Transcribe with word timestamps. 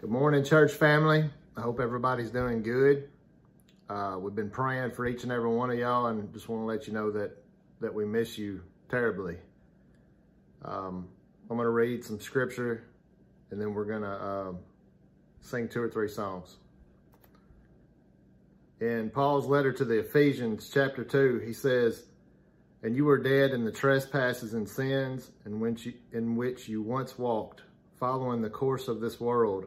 Good 0.00 0.08
morning, 0.08 0.42
church 0.44 0.72
family. 0.72 1.28
I 1.58 1.60
hope 1.60 1.78
everybody's 1.78 2.30
doing 2.30 2.62
good. 2.62 3.10
Uh, 3.90 4.16
we've 4.18 4.34
been 4.34 4.48
praying 4.48 4.92
for 4.92 5.06
each 5.06 5.24
and 5.24 5.30
every 5.30 5.50
one 5.50 5.70
of 5.70 5.78
y'all, 5.78 6.06
and 6.06 6.32
just 6.32 6.48
want 6.48 6.62
to 6.62 6.64
let 6.64 6.86
you 6.86 6.94
know 6.94 7.10
that 7.10 7.36
that 7.82 7.92
we 7.92 8.06
miss 8.06 8.38
you 8.38 8.62
terribly. 8.88 9.36
Um, 10.64 11.06
I'm 11.50 11.58
going 11.58 11.66
to 11.66 11.70
read 11.70 12.02
some 12.02 12.18
scripture, 12.18 12.84
and 13.50 13.60
then 13.60 13.74
we're 13.74 13.84
going 13.84 14.00
to 14.00 14.08
uh, 14.08 14.52
sing 15.42 15.68
two 15.68 15.82
or 15.82 15.90
three 15.90 16.08
songs. 16.08 16.56
In 18.80 19.10
Paul's 19.10 19.48
letter 19.48 19.70
to 19.70 19.84
the 19.84 19.98
Ephesians, 19.98 20.70
chapter 20.72 21.04
2, 21.04 21.42
he 21.44 21.52
says, 21.52 22.04
And 22.82 22.96
you 22.96 23.04
were 23.04 23.18
dead 23.18 23.50
in 23.50 23.66
the 23.66 23.70
trespasses 23.70 24.54
and 24.54 24.66
sins 24.66 25.30
in 25.44 25.60
which 25.60 25.84
you, 25.84 25.92
in 26.12 26.36
which 26.36 26.70
you 26.70 26.80
once 26.80 27.18
walked, 27.18 27.60
following 27.98 28.40
the 28.40 28.48
course 28.48 28.88
of 28.88 29.02
this 29.02 29.20
world, 29.20 29.66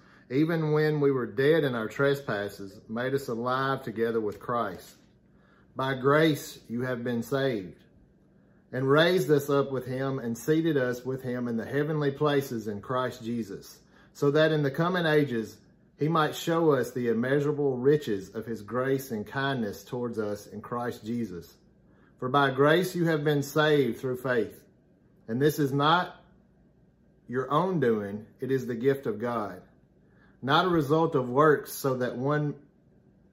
even 0.31 0.71
when 0.71 1.01
we 1.01 1.11
were 1.11 1.25
dead 1.25 1.65
in 1.65 1.75
our 1.75 1.89
trespasses, 1.89 2.79
made 2.87 3.13
us 3.13 3.27
alive 3.27 3.83
together 3.83 4.21
with 4.21 4.39
Christ. 4.39 4.95
By 5.75 5.95
grace 5.95 6.57
you 6.69 6.83
have 6.83 7.03
been 7.03 7.21
saved, 7.21 7.75
and 8.71 8.89
raised 8.89 9.29
us 9.29 9.49
up 9.49 9.71
with 9.71 9.85
him 9.85 10.19
and 10.19 10.37
seated 10.37 10.77
us 10.77 11.03
with 11.03 11.21
him 11.21 11.49
in 11.49 11.57
the 11.57 11.65
heavenly 11.65 12.11
places 12.11 12.69
in 12.69 12.79
Christ 12.79 13.23
Jesus, 13.23 13.77
so 14.13 14.31
that 14.31 14.53
in 14.53 14.63
the 14.63 14.71
coming 14.71 15.05
ages 15.05 15.57
he 15.97 16.07
might 16.07 16.33
show 16.33 16.71
us 16.71 16.91
the 16.91 17.09
immeasurable 17.09 17.77
riches 17.77 18.33
of 18.33 18.45
his 18.45 18.61
grace 18.61 19.11
and 19.11 19.27
kindness 19.27 19.83
towards 19.83 20.17
us 20.17 20.47
in 20.47 20.61
Christ 20.61 21.05
Jesus. 21.05 21.53
For 22.19 22.29
by 22.29 22.51
grace 22.51 22.95
you 22.95 23.05
have 23.05 23.25
been 23.25 23.43
saved 23.43 23.99
through 23.99 24.17
faith. 24.17 24.63
And 25.27 25.41
this 25.41 25.59
is 25.59 25.73
not 25.73 26.15
your 27.27 27.51
own 27.51 27.79
doing, 27.79 28.25
it 28.39 28.51
is 28.51 28.65
the 28.65 28.75
gift 28.75 29.05
of 29.05 29.19
God. 29.19 29.61
Not 30.41 30.65
a 30.65 30.69
result 30.69 31.15
of 31.15 31.29
works 31.29 31.71
so 31.71 31.95
that 31.95 32.15
one 32.15 32.55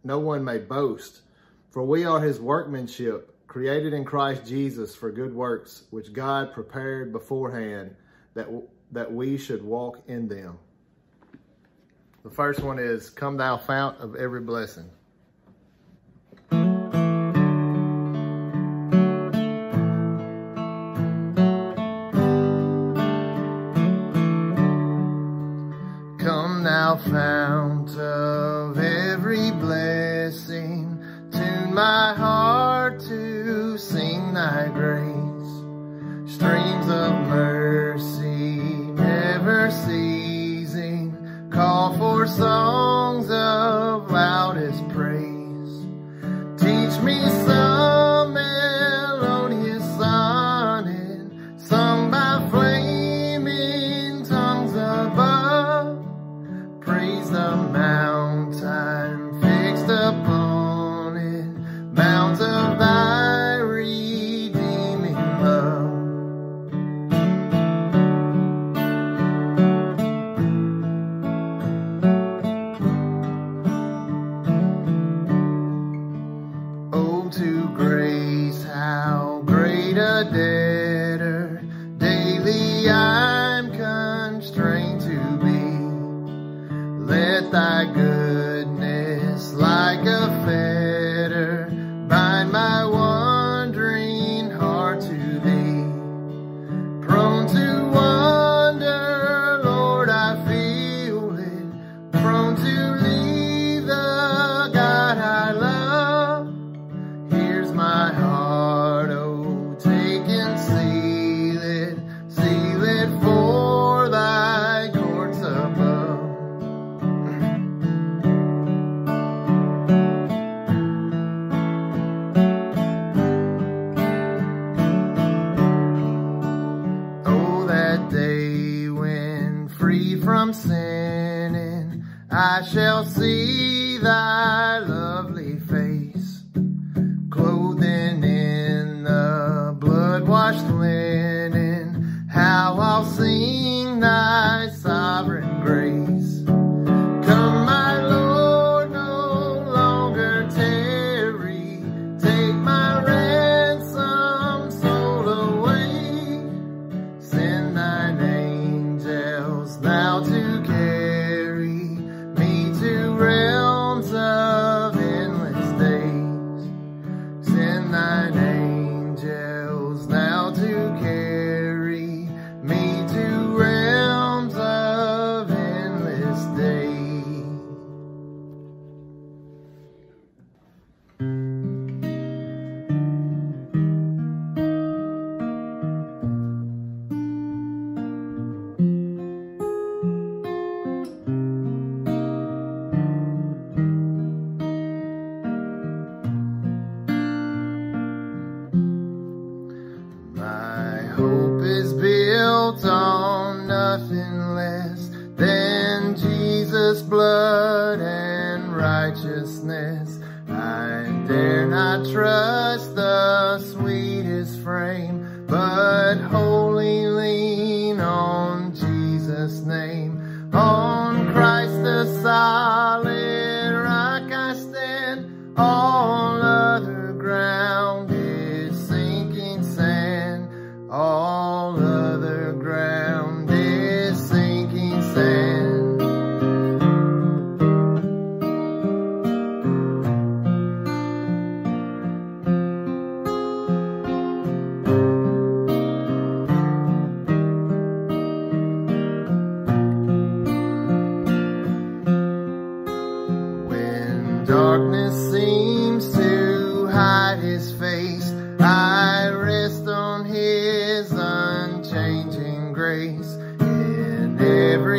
no 0.04 0.18
one 0.18 0.44
may 0.44 0.58
boast. 0.58 1.22
For 1.70 1.82
we 1.82 2.04
are 2.04 2.20
his 2.20 2.40
workmanship, 2.40 3.34
created 3.46 3.92
in 3.92 4.04
Christ 4.04 4.46
Jesus 4.46 4.94
for 4.94 5.10
good 5.10 5.34
works, 5.34 5.84
which 5.90 6.12
God 6.12 6.52
prepared 6.52 7.12
beforehand 7.12 7.94
that, 8.34 8.48
that 8.92 9.12
we 9.12 9.36
should 9.36 9.62
walk 9.62 10.02
in 10.06 10.28
them. 10.28 10.58
The 12.24 12.30
first 12.30 12.60
one 12.60 12.78
is, 12.78 13.10
Come 13.10 13.36
thou 13.36 13.56
fount 13.56 13.98
of 14.00 14.16
every 14.16 14.40
blessing. 14.40 14.88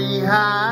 behind. 0.10 0.69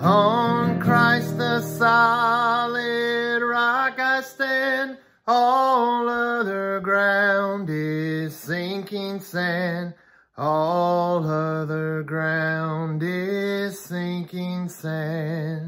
On 0.00 0.78
Christ 0.78 1.38
the 1.38 1.60
solid 1.60 3.42
rock 3.42 3.98
I 3.98 4.20
stand, 4.20 4.96
all 5.26 6.08
other 6.08 6.78
ground 6.78 7.68
is 7.68 8.36
sinking 8.36 9.18
sand. 9.18 9.94
All 10.36 11.26
other 11.28 12.04
ground 12.04 13.02
is 13.02 13.80
sinking 13.80 14.68
sand. 14.68 15.67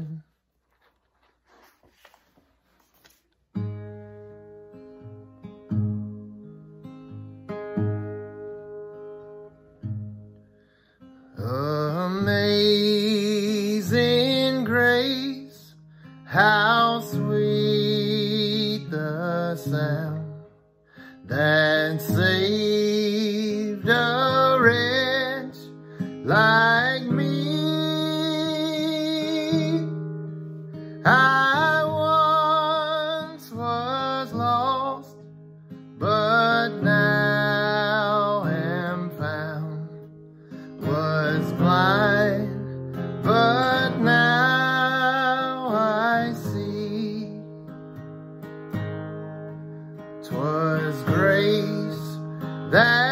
that 52.71 53.10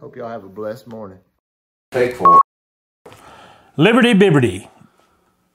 Hope 0.00 0.16
y'all 0.16 0.28
have 0.28 0.42
a 0.42 0.48
blessed 0.48 0.88
morning. 0.88 1.20
Take 1.92 2.16
four. 2.16 2.40
Liberty 3.76 4.12
Bibberty. 4.12 4.68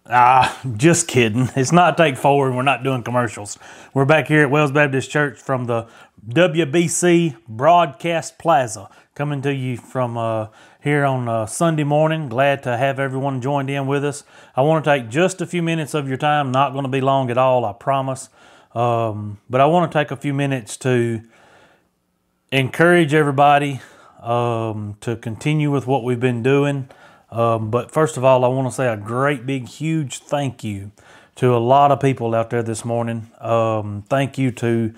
Ah, 0.06 0.58
just 0.78 1.10
kidding. 1.10 1.50
It's 1.58 1.74
not 1.74 1.98
take 1.98 2.16
four, 2.16 2.48
and 2.48 2.56
we're 2.56 2.64
not 2.64 2.82
doing 2.86 3.04
commercials. 3.04 3.60
We're 3.94 4.06
back 4.06 4.28
here 4.28 4.44
at 4.44 4.50
Wells 4.50 4.72
Baptist 4.72 5.12
Church 5.12 5.38
from 5.38 5.66
the 5.66 5.90
WBC 6.30 7.36
Broadcast 7.50 8.40
Plaza, 8.40 8.90
coming 9.14 9.42
to 9.42 9.54
you 9.54 9.76
from 9.76 10.18
uh, 10.18 10.48
here 10.86 11.04
on 11.04 11.48
Sunday 11.48 11.84
morning. 11.84 12.30
Glad 12.30 12.62
to 12.62 12.78
have 12.78 13.00
everyone 13.00 13.42
joined 13.42 13.72
in 13.72 13.88
with 13.88 14.06
us. 14.06 14.24
I 14.56 14.62
want 14.62 14.86
to 14.86 14.92
take 14.92 15.10
just 15.10 15.42
a 15.42 15.48
few 15.48 15.64
minutes 15.64 15.96
of 15.96 16.08
your 16.08 16.16
time. 16.16 16.52
Not 16.52 16.74
going 16.74 16.84
to 16.84 16.90
be 16.90 17.02
long 17.02 17.32
at 17.32 17.40
all, 17.40 17.66
I 17.66 17.74
promise. 17.74 18.30
Um, 18.76 19.40
but 19.50 19.62
I 19.62 19.66
want 19.66 19.92
to 19.92 19.98
take 19.98 20.12
a 20.12 20.16
few 20.16 20.32
minutes 20.32 20.78
to 20.78 21.24
encourage 22.52 23.16
everybody 23.16 23.82
um, 24.22 24.96
to 25.02 25.16
continue 25.16 25.72
with 25.72 25.88
what 25.88 26.04
we've 26.04 26.20
been 26.20 26.44
doing. 26.44 26.88
Um, 27.32 27.72
but 27.72 27.90
first 27.90 28.16
of 28.16 28.24
all, 28.24 28.46
I 28.46 28.48
want 28.48 28.68
to 28.68 28.72
say 28.76 28.88
a 28.88 28.96
great, 28.96 29.48
big, 29.48 29.68
huge 29.68 30.20
thank 30.20 30.64
you 30.64 30.92
to 31.38 31.56
a 31.56 31.58
lot 31.58 31.92
of 31.92 32.00
people 32.00 32.36
out 32.36 32.52
there 32.52 32.62
this 32.62 32.86
morning. 32.86 33.32
Um, 33.42 34.04
thank 34.08 34.38
you 34.38 34.52
to 34.52 34.94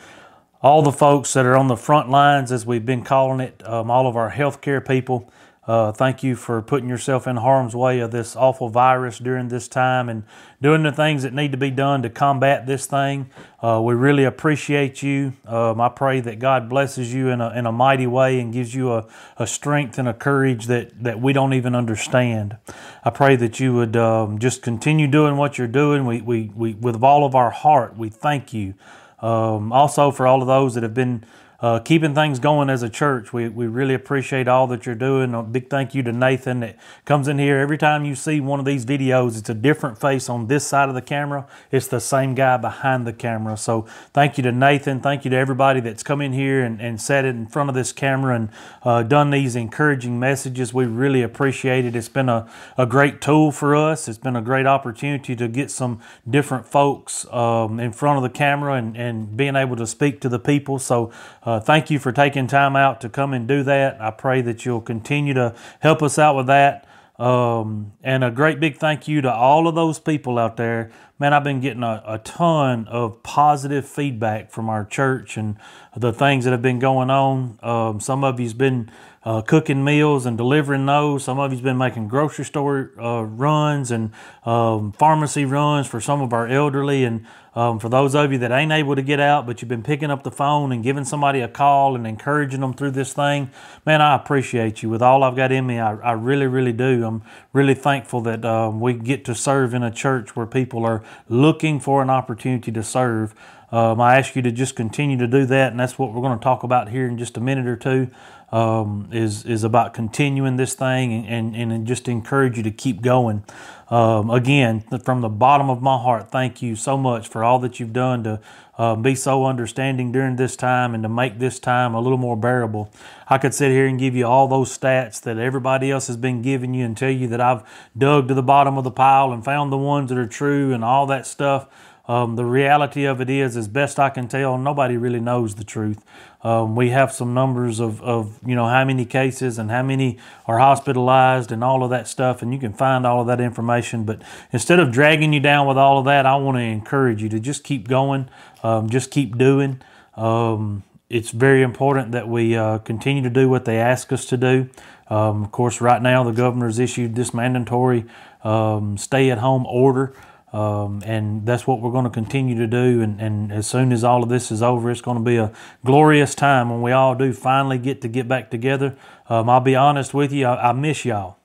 all 0.61 0.81
the 0.81 0.91
folks 0.91 1.31
that 1.31 1.45
are 1.45 1.55
on 1.55 1.69
the 1.69 1.77
front 1.77 2.09
lines, 2.09 2.51
as 2.51 2.65
we've 2.65 2.85
been 2.85 3.05
calling 3.05 3.39
it, 3.39 3.65
um, 3.65 3.89
all 3.89 4.05
of 4.05 4.17
our 4.17 4.31
healthcare 4.31 4.85
people. 4.85 5.31
Uh, 5.67 5.91
thank 5.91 6.23
you 6.23 6.33
for 6.33 6.61
putting 6.61 6.87
yourself 6.87 7.27
in 7.27 7.35
harm's 7.35 7.75
way 7.75 7.99
of 7.99 8.09
this 8.09 8.37
awful 8.37 8.69
virus 8.69 9.19
during 9.19 9.49
this 9.49 9.67
time 9.67 10.07
and 10.07 10.23
doing 10.61 10.81
the 10.81 10.91
things 10.93 11.23
that 11.23 11.33
need 11.33 11.51
to 11.51 11.57
be 11.57 11.69
done 11.69 12.01
to 12.01 12.09
combat 12.09 12.65
this 12.65 12.85
thing. 12.85 13.29
Uh, 13.61 13.81
we 13.83 13.93
really 13.93 14.23
appreciate 14.23 15.03
you. 15.03 15.33
Um, 15.45 15.81
I 15.81 15.89
pray 15.89 16.21
that 16.21 16.39
God 16.39 16.69
blesses 16.69 17.13
you 17.13 17.27
in 17.27 17.41
a, 17.41 17.49
in 17.49 17.65
a 17.65 17.71
mighty 17.71 18.07
way 18.07 18.39
and 18.39 18.53
gives 18.53 18.73
you 18.73 18.93
a, 18.93 19.05
a 19.35 19.45
strength 19.45 19.97
and 19.97 20.07
a 20.07 20.13
courage 20.13 20.67
that, 20.67 21.03
that 21.03 21.19
we 21.19 21.33
don't 21.33 21.53
even 21.53 21.75
understand. 21.75 22.55
I 23.03 23.09
pray 23.09 23.35
that 23.35 23.59
you 23.59 23.73
would 23.73 23.97
um, 23.97 24.39
just 24.39 24.61
continue 24.61 25.07
doing 25.07 25.35
what 25.35 25.57
you're 25.57 25.67
doing. 25.67 26.05
We, 26.05 26.21
we, 26.21 26.49
we, 26.55 26.73
with 26.75 27.03
all 27.03 27.25
of 27.25 27.35
our 27.35 27.49
heart, 27.51 27.97
we 27.97 28.07
thank 28.07 28.53
you. 28.53 28.73
Um, 29.19 29.73
also, 29.73 30.11
for 30.11 30.27
all 30.27 30.41
of 30.41 30.47
those 30.47 30.75
that 30.75 30.83
have 30.83 30.93
been 30.93 31.25
uh, 31.59 31.79
keeping 31.79 32.13
things 32.13 32.39
going 32.39 32.69
as 32.69 32.83
a 32.83 32.89
church. 32.89 33.33
We, 33.33 33.49
we 33.49 33.67
really 33.67 33.93
appreciate 33.93 34.47
all 34.47 34.67
that 34.67 34.85
you're 34.85 34.95
doing. 34.95 35.33
A 35.33 35.41
big 35.41 35.69
thank 35.69 35.95
you 35.95 36.03
to 36.03 36.11
Nathan 36.11 36.59
that 36.59 36.77
comes 37.05 37.27
in 37.27 37.39
here. 37.39 37.57
Every 37.57 37.77
time 37.77 38.05
you 38.05 38.15
see 38.15 38.39
one 38.39 38.59
of 38.59 38.65
these 38.65 38.85
videos, 38.85 39.37
it's 39.39 39.49
a 39.49 39.55
different 39.55 39.99
face 39.99 40.29
on 40.29 40.47
this 40.47 40.65
side 40.67 40.89
of 40.89 40.95
the 40.95 41.01
camera. 41.01 41.47
It's 41.71 41.87
the 41.87 41.99
same 41.99 42.35
guy 42.35 42.57
behind 42.57 43.07
the 43.07 43.13
camera. 43.13 43.57
So 43.57 43.87
thank 44.13 44.37
you 44.37 44.43
to 44.43 44.51
Nathan. 44.51 45.01
Thank 45.01 45.25
you 45.25 45.31
to 45.31 45.37
everybody 45.37 45.79
that's 45.79 46.03
come 46.03 46.21
in 46.21 46.33
here 46.33 46.63
and, 46.63 46.79
and 46.79 47.01
sat 47.01 47.25
in 47.25 47.47
front 47.47 47.69
of 47.69 47.75
this 47.75 47.91
camera 47.91 48.35
and 48.35 48.49
uh, 48.83 49.03
done 49.03 49.31
these 49.31 49.55
encouraging 49.55 50.19
messages. 50.19 50.73
We 50.73 50.85
really 50.85 51.23
appreciate 51.23 51.85
it. 51.85 51.95
It's 51.95 52.09
been 52.09 52.29
a, 52.29 52.47
a 52.77 52.85
great 52.85 53.19
tool 53.19 53.51
for 53.51 53.75
us. 53.75 54.07
It's 54.07 54.19
been 54.19 54.35
a 54.35 54.41
great 54.41 54.67
opportunity 54.67 55.35
to 55.35 55.47
get 55.47 55.71
some 55.71 56.01
different 56.29 56.65
folks 56.65 57.25
um, 57.31 57.79
in 57.79 57.93
front 57.93 58.17
of 58.17 58.23
the 58.23 58.29
camera 58.29 58.73
and, 58.73 58.95
and 58.95 59.35
being 59.35 59.55
able 59.55 59.75
to 59.75 59.87
speak 59.87 60.21
to 60.21 60.29
the 60.29 60.39
people. 60.39 60.77
So 60.77 61.11
uh, 61.47 61.61
thank 61.61 61.89
you 61.89 61.97
for 61.97 62.11
taking 62.11 62.45
time 62.45 62.75
out 62.75 62.99
to 62.99 63.07
come 63.07 63.33
and 63.33 63.47
do 63.47 63.63
that. 63.63 64.01
I 64.01 64.11
pray 64.11 64.41
that 64.41 64.65
you'll 64.65 64.81
continue 64.81 65.33
to 65.35 65.55
help 65.79 66.03
us 66.03 66.19
out 66.19 66.35
with 66.35 66.47
that. 66.47 66.85
Um, 67.17 67.93
and 68.03 68.21
a 68.21 68.29
great 68.29 68.59
big 68.59 68.75
thank 68.75 69.07
you 69.07 69.21
to 69.21 69.33
all 69.33 69.65
of 69.65 69.73
those 69.73 69.97
people 69.97 70.37
out 70.37 70.57
there. 70.57 70.91
Man, 71.17 71.33
I've 71.33 71.45
been 71.45 71.61
getting 71.61 71.83
a, 71.83 72.03
a 72.05 72.17
ton 72.17 72.85
of 72.89 73.23
positive 73.23 73.87
feedback 73.87 74.51
from 74.51 74.67
our 74.67 74.83
church 74.83 75.37
and 75.37 75.55
the 75.95 76.11
things 76.11 76.43
that 76.43 76.51
have 76.51 76.61
been 76.61 76.79
going 76.79 77.09
on. 77.09 77.57
Um, 77.63 78.01
some 78.01 78.25
of 78.25 78.41
you's 78.41 78.53
been 78.53 78.91
uh, 79.27 79.41
cooking 79.41 79.83
meals 79.83 80.25
and 80.25 80.37
delivering 80.37 80.85
those. 80.85 81.25
Some 81.25 81.37
of 81.37 81.51
you's 81.51 81.59
been 81.59 81.77
making 81.77 82.07
grocery 82.07 82.45
store 82.45 82.93
uh, 82.97 83.23
runs 83.23 83.91
and 83.91 84.13
um, 84.45 84.93
pharmacy 84.93 85.43
runs 85.43 85.85
for 85.85 85.99
some 85.99 86.21
of 86.21 86.31
our 86.31 86.47
elderly. 86.47 87.03
And 87.03 87.25
um, 87.53 87.77
for 87.77 87.89
those 87.89 88.15
of 88.15 88.31
you 88.31 88.37
that 88.37 88.53
ain't 88.53 88.71
able 88.71 88.95
to 88.95 89.01
get 89.01 89.19
out, 89.19 89.45
but 89.45 89.61
you've 89.61 89.67
been 89.67 89.83
picking 89.83 90.09
up 90.09 90.23
the 90.23 90.31
phone 90.31 90.71
and 90.71 90.81
giving 90.81 91.03
somebody 91.03 91.41
a 91.41 91.49
call 91.49 91.93
and 91.93 92.07
encouraging 92.07 92.61
them 92.61 92.73
through 92.73 92.91
this 92.91 93.11
thing, 93.11 93.51
man, 93.85 94.01
I 94.01 94.15
appreciate 94.15 94.81
you. 94.81 94.89
With 94.89 95.01
all 95.01 95.25
I've 95.25 95.35
got 95.35 95.51
in 95.51 95.67
me, 95.67 95.77
I, 95.77 95.95
I 95.95 96.13
really, 96.13 96.47
really 96.47 96.71
do. 96.71 97.05
I'm 97.05 97.21
really 97.51 97.73
thankful 97.73 98.21
that 98.21 98.45
um, 98.45 98.79
we 98.79 98.93
get 98.93 99.25
to 99.25 99.35
serve 99.35 99.73
in 99.73 99.83
a 99.83 99.91
church 99.91 100.37
where 100.37 100.45
people 100.45 100.85
are 100.85 101.03
looking 101.27 101.81
for 101.81 102.01
an 102.01 102.09
opportunity 102.09 102.71
to 102.71 102.81
serve. 102.81 103.35
Um, 103.69 103.99
I 103.99 104.17
ask 104.17 104.33
you 104.37 104.41
to 104.43 104.51
just 104.51 104.77
continue 104.77 105.17
to 105.17 105.27
do 105.27 105.45
that, 105.47 105.71
and 105.71 105.79
that's 105.79 105.99
what 105.99 106.13
we're 106.13 106.21
going 106.21 106.39
to 106.39 106.43
talk 106.43 106.63
about 106.63 106.89
here 106.89 107.05
in 107.05 107.17
just 107.17 107.35
a 107.35 107.41
minute 107.41 107.67
or 107.67 107.75
two. 107.75 108.09
Um, 108.57 109.09
is 109.11 109.45
is 109.45 109.63
about 109.63 109.93
continuing 109.93 110.57
this 110.57 110.73
thing 110.73 111.13
and, 111.13 111.55
and, 111.55 111.71
and 111.71 111.85
just 111.85 112.07
encourage 112.07 112.57
you 112.57 112.63
to 112.63 112.71
keep 112.71 113.01
going. 113.01 113.43
Um, 113.89 114.29
again, 114.29 114.83
from 115.03 115.21
the 115.21 115.29
bottom 115.29 115.69
of 115.69 115.81
my 115.81 115.97
heart, 115.97 116.31
thank 116.31 116.61
you 116.61 116.75
so 116.75 116.97
much 116.97 117.27
for 117.27 117.43
all 117.43 117.59
that 117.59 117.79
you've 117.79 117.93
done 117.93 118.23
to 118.23 118.39
uh, 118.77 118.95
be 118.95 119.15
so 119.15 119.45
understanding 119.45 120.11
during 120.11 120.37
this 120.37 120.55
time 120.55 120.93
and 120.95 121.03
to 121.03 121.09
make 121.09 121.39
this 121.39 121.59
time 121.59 121.93
a 121.93 121.99
little 121.99 122.17
more 122.17 122.35
bearable. 122.35 122.91
I 123.27 123.37
could 123.37 123.53
sit 123.53 123.69
here 123.71 123.85
and 123.85 123.99
give 123.99 124.15
you 124.15 124.25
all 124.25 124.47
those 124.47 124.75
stats 124.77 125.21
that 125.21 125.37
everybody 125.37 125.91
else 125.91 126.07
has 126.07 126.17
been 126.17 126.41
giving 126.41 126.73
you 126.73 126.85
and 126.85 126.97
tell 126.97 127.11
you 127.11 127.27
that 127.27 127.41
I've 127.41 127.63
dug 127.97 128.27
to 128.27 128.33
the 128.33 128.43
bottom 128.43 128.77
of 128.77 128.83
the 128.83 128.91
pile 128.91 129.31
and 129.33 129.43
found 129.45 129.71
the 129.71 129.77
ones 129.77 130.09
that 130.09 130.17
are 130.17 130.27
true 130.27 130.73
and 130.73 130.83
all 130.83 131.05
that 131.07 131.27
stuff. 131.27 131.67
Um, 132.07 132.37
the 132.37 132.45
reality 132.45 133.03
of 133.03 133.19
it 133.19 133.29
is, 133.29 133.57
as 133.57 133.67
best 133.67 133.99
I 133.99 134.09
can 134.09 134.27
tell, 134.29 134.57
nobody 134.57 134.95
really 134.95 135.19
knows 135.19 135.55
the 135.55 135.65
truth. 135.65 136.05
Um, 136.47 136.77
we 136.77 136.91
have 136.91 137.11
some 137.11 137.33
numbers 137.33 137.81
of, 137.81 138.01
of, 138.01 138.39
you 138.45 138.55
know, 138.55 138.67
how 138.67 138.85
many 138.85 139.05
cases 139.05 139.59
and 139.59 139.69
how 139.69 139.83
many 139.83 140.17
are 140.45 140.59
hospitalized 140.59 141.51
and 141.51 141.61
all 141.61 141.83
of 141.83 141.89
that 141.89 142.07
stuff, 142.07 142.41
and 142.41 142.53
you 142.53 142.59
can 142.59 142.71
find 142.71 143.05
all 143.05 143.19
of 143.19 143.27
that 143.27 143.41
information. 143.41 144.05
But 144.05 144.21
instead 144.53 144.79
of 144.79 144.89
dragging 144.89 145.33
you 145.33 145.41
down 145.41 145.67
with 145.67 145.77
all 145.77 145.97
of 145.99 146.05
that, 146.05 146.25
I 146.25 146.37
want 146.37 146.55
to 146.57 146.61
encourage 146.61 147.21
you 147.21 147.27
to 147.29 147.39
just 147.39 147.65
keep 147.65 147.89
going, 147.89 148.29
um, 148.63 148.89
just 148.89 149.11
keep 149.11 149.37
doing. 149.37 149.81
Um, 150.15 150.83
it's 151.09 151.31
very 151.31 151.63
important 151.63 152.13
that 152.13 152.29
we 152.29 152.55
uh, 152.55 152.77
continue 152.77 153.23
to 153.23 153.29
do 153.29 153.49
what 153.49 153.65
they 153.65 153.77
ask 153.77 154.13
us 154.13 154.25
to 154.27 154.37
do. 154.37 154.69
Um, 155.09 155.43
of 155.43 155.51
course, 155.51 155.81
right 155.81 156.01
now 156.01 156.23
the 156.23 156.31
governor's 156.31 156.79
issued 156.79 157.15
this 157.15 157.33
mandatory 157.33 158.05
um, 158.45 158.97
stay 158.97 159.31
at 159.31 159.39
home 159.39 159.65
order. 159.65 160.13
Um, 160.57 161.03
and 161.05 161.45
that's 161.45 161.67
what 161.67 161.81
we're 161.81 161.91
going 161.91 162.05
to 162.05 162.09
continue 162.09 162.55
to 162.55 162.65
do. 162.65 162.99
And, 163.03 163.21
and, 163.21 163.51
as 163.51 163.67
soon 163.67 163.91
as 163.91 164.03
all 164.03 164.23
of 164.23 164.29
this 164.29 164.51
is 164.51 164.63
over, 164.63 164.89
it's 164.89 165.01
going 165.01 165.19
to 165.19 165.23
be 165.23 165.35
a 165.35 165.51
glorious 165.85 166.33
time 166.33 166.71
when 166.71 166.81
we 166.81 166.91
all 166.91 167.13
do 167.13 167.31
finally 167.31 167.77
get 167.77 168.01
to 168.01 168.07
get 168.07 168.27
back 168.27 168.49
together. 168.49 168.97
Um, 169.29 169.51
I'll 169.51 169.59
be 169.59 169.75
honest 169.75 170.15
with 170.15 170.33
you, 170.33 170.47
I, 170.47 170.69
I 170.69 170.71
miss 170.71 171.05
y'all. 171.05 171.37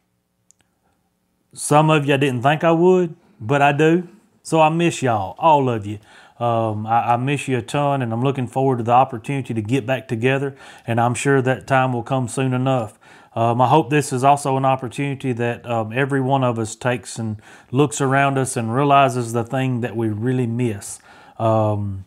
some 1.53 1.91
of 1.91 2.07
you 2.07 2.15
I 2.15 2.17
didn't 2.17 2.41
think 2.41 2.65
I 2.65 2.73
would, 2.73 3.15
but 3.39 3.61
I 3.61 3.73
do. 3.73 4.09
So 4.43 4.63
I 4.63 4.71
miss 4.71 5.03
y'all, 5.03 5.37
all 5.39 5.69
of 5.69 5.85
you. 5.85 5.99
Um, 6.41 6.87
I, 6.87 7.13
I, 7.13 7.17
miss 7.19 7.49
you 7.49 7.59
a 7.59 7.63
ton, 7.63 8.01
and 8.01 8.15
I'm 8.15 8.23
looking 8.23 8.47
forward 8.47 8.79
to 8.79 8.83
the 8.83 8.93
opportunity 8.93 9.53
to 9.53 9.61
get 9.61 9.85
back 9.85 10.09
together. 10.09 10.57
And 10.87 10.99
I'm 10.99 11.15
sure 11.15 11.43
that 11.43 11.67
time 11.67 11.93
will 11.93 12.03
come 12.03 12.29
soon 12.29 12.55
enough. 12.55 12.99
Um, 13.35 13.61
I 13.61 13.69
hope 13.69 13.89
this 13.89 14.13
is 14.13 14.25
also 14.25 14.57
an 14.57 14.65
opportunity 14.65 15.33
that 15.33 15.69
um, 15.69 15.93
every 15.93 16.21
one 16.21 16.45
of 16.45 16.59
us 16.59 16.75
takes 16.75 17.19
and 17.19 17.41
looks 17.71 18.01
around 18.01 18.39
us 18.39 18.57
and 18.57 18.75
realizes 18.75 19.33
the 19.33 19.45
thing 19.45 19.81
that 19.81 19.97
we 19.97 20.09
really 20.09 20.47
miss. 20.47 20.99
Um, 21.39 22.05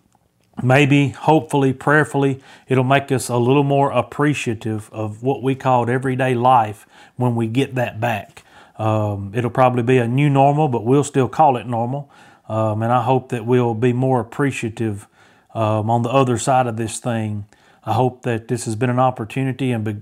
maybe, 0.61 1.09
hopefully, 1.09 1.73
prayerfully, 1.73 2.41
it'll 2.67 2.83
make 2.83 3.11
us 3.11 3.27
a 3.29 3.37
little 3.37 3.63
more 3.63 3.91
appreciative 3.91 4.89
of 4.93 5.23
what 5.23 5.41
we 5.41 5.55
called 5.55 5.89
everyday 5.89 6.35
life 6.35 6.85
when 7.15 7.35
we 7.35 7.47
get 7.47 7.75
that 7.75 7.99
back. 7.99 8.43
Um, 8.77 9.31
it'll 9.33 9.49
probably 9.49 9.83
be 9.83 9.97
a 9.97 10.07
new 10.07 10.29
normal, 10.29 10.67
but 10.67 10.85
we'll 10.85 11.03
still 11.03 11.27
call 11.27 11.57
it 11.57 11.65
normal. 11.65 12.11
Um, 12.47 12.83
and 12.83 12.91
I 12.91 13.01
hope 13.01 13.29
that 13.29 13.45
we'll 13.45 13.73
be 13.73 13.93
more 13.93 14.19
appreciative 14.19 15.07
um, 15.55 15.89
on 15.89 16.03
the 16.03 16.09
other 16.09 16.37
side 16.37 16.67
of 16.67 16.77
this 16.77 16.99
thing. 16.99 17.45
I 17.83 17.93
hope 17.93 18.23
that 18.23 18.47
this 18.47 18.65
has 18.65 18.75
been 18.75 18.89
an 18.89 18.99
opportunity 18.99 19.71
and 19.71 19.83
be, 19.83 20.01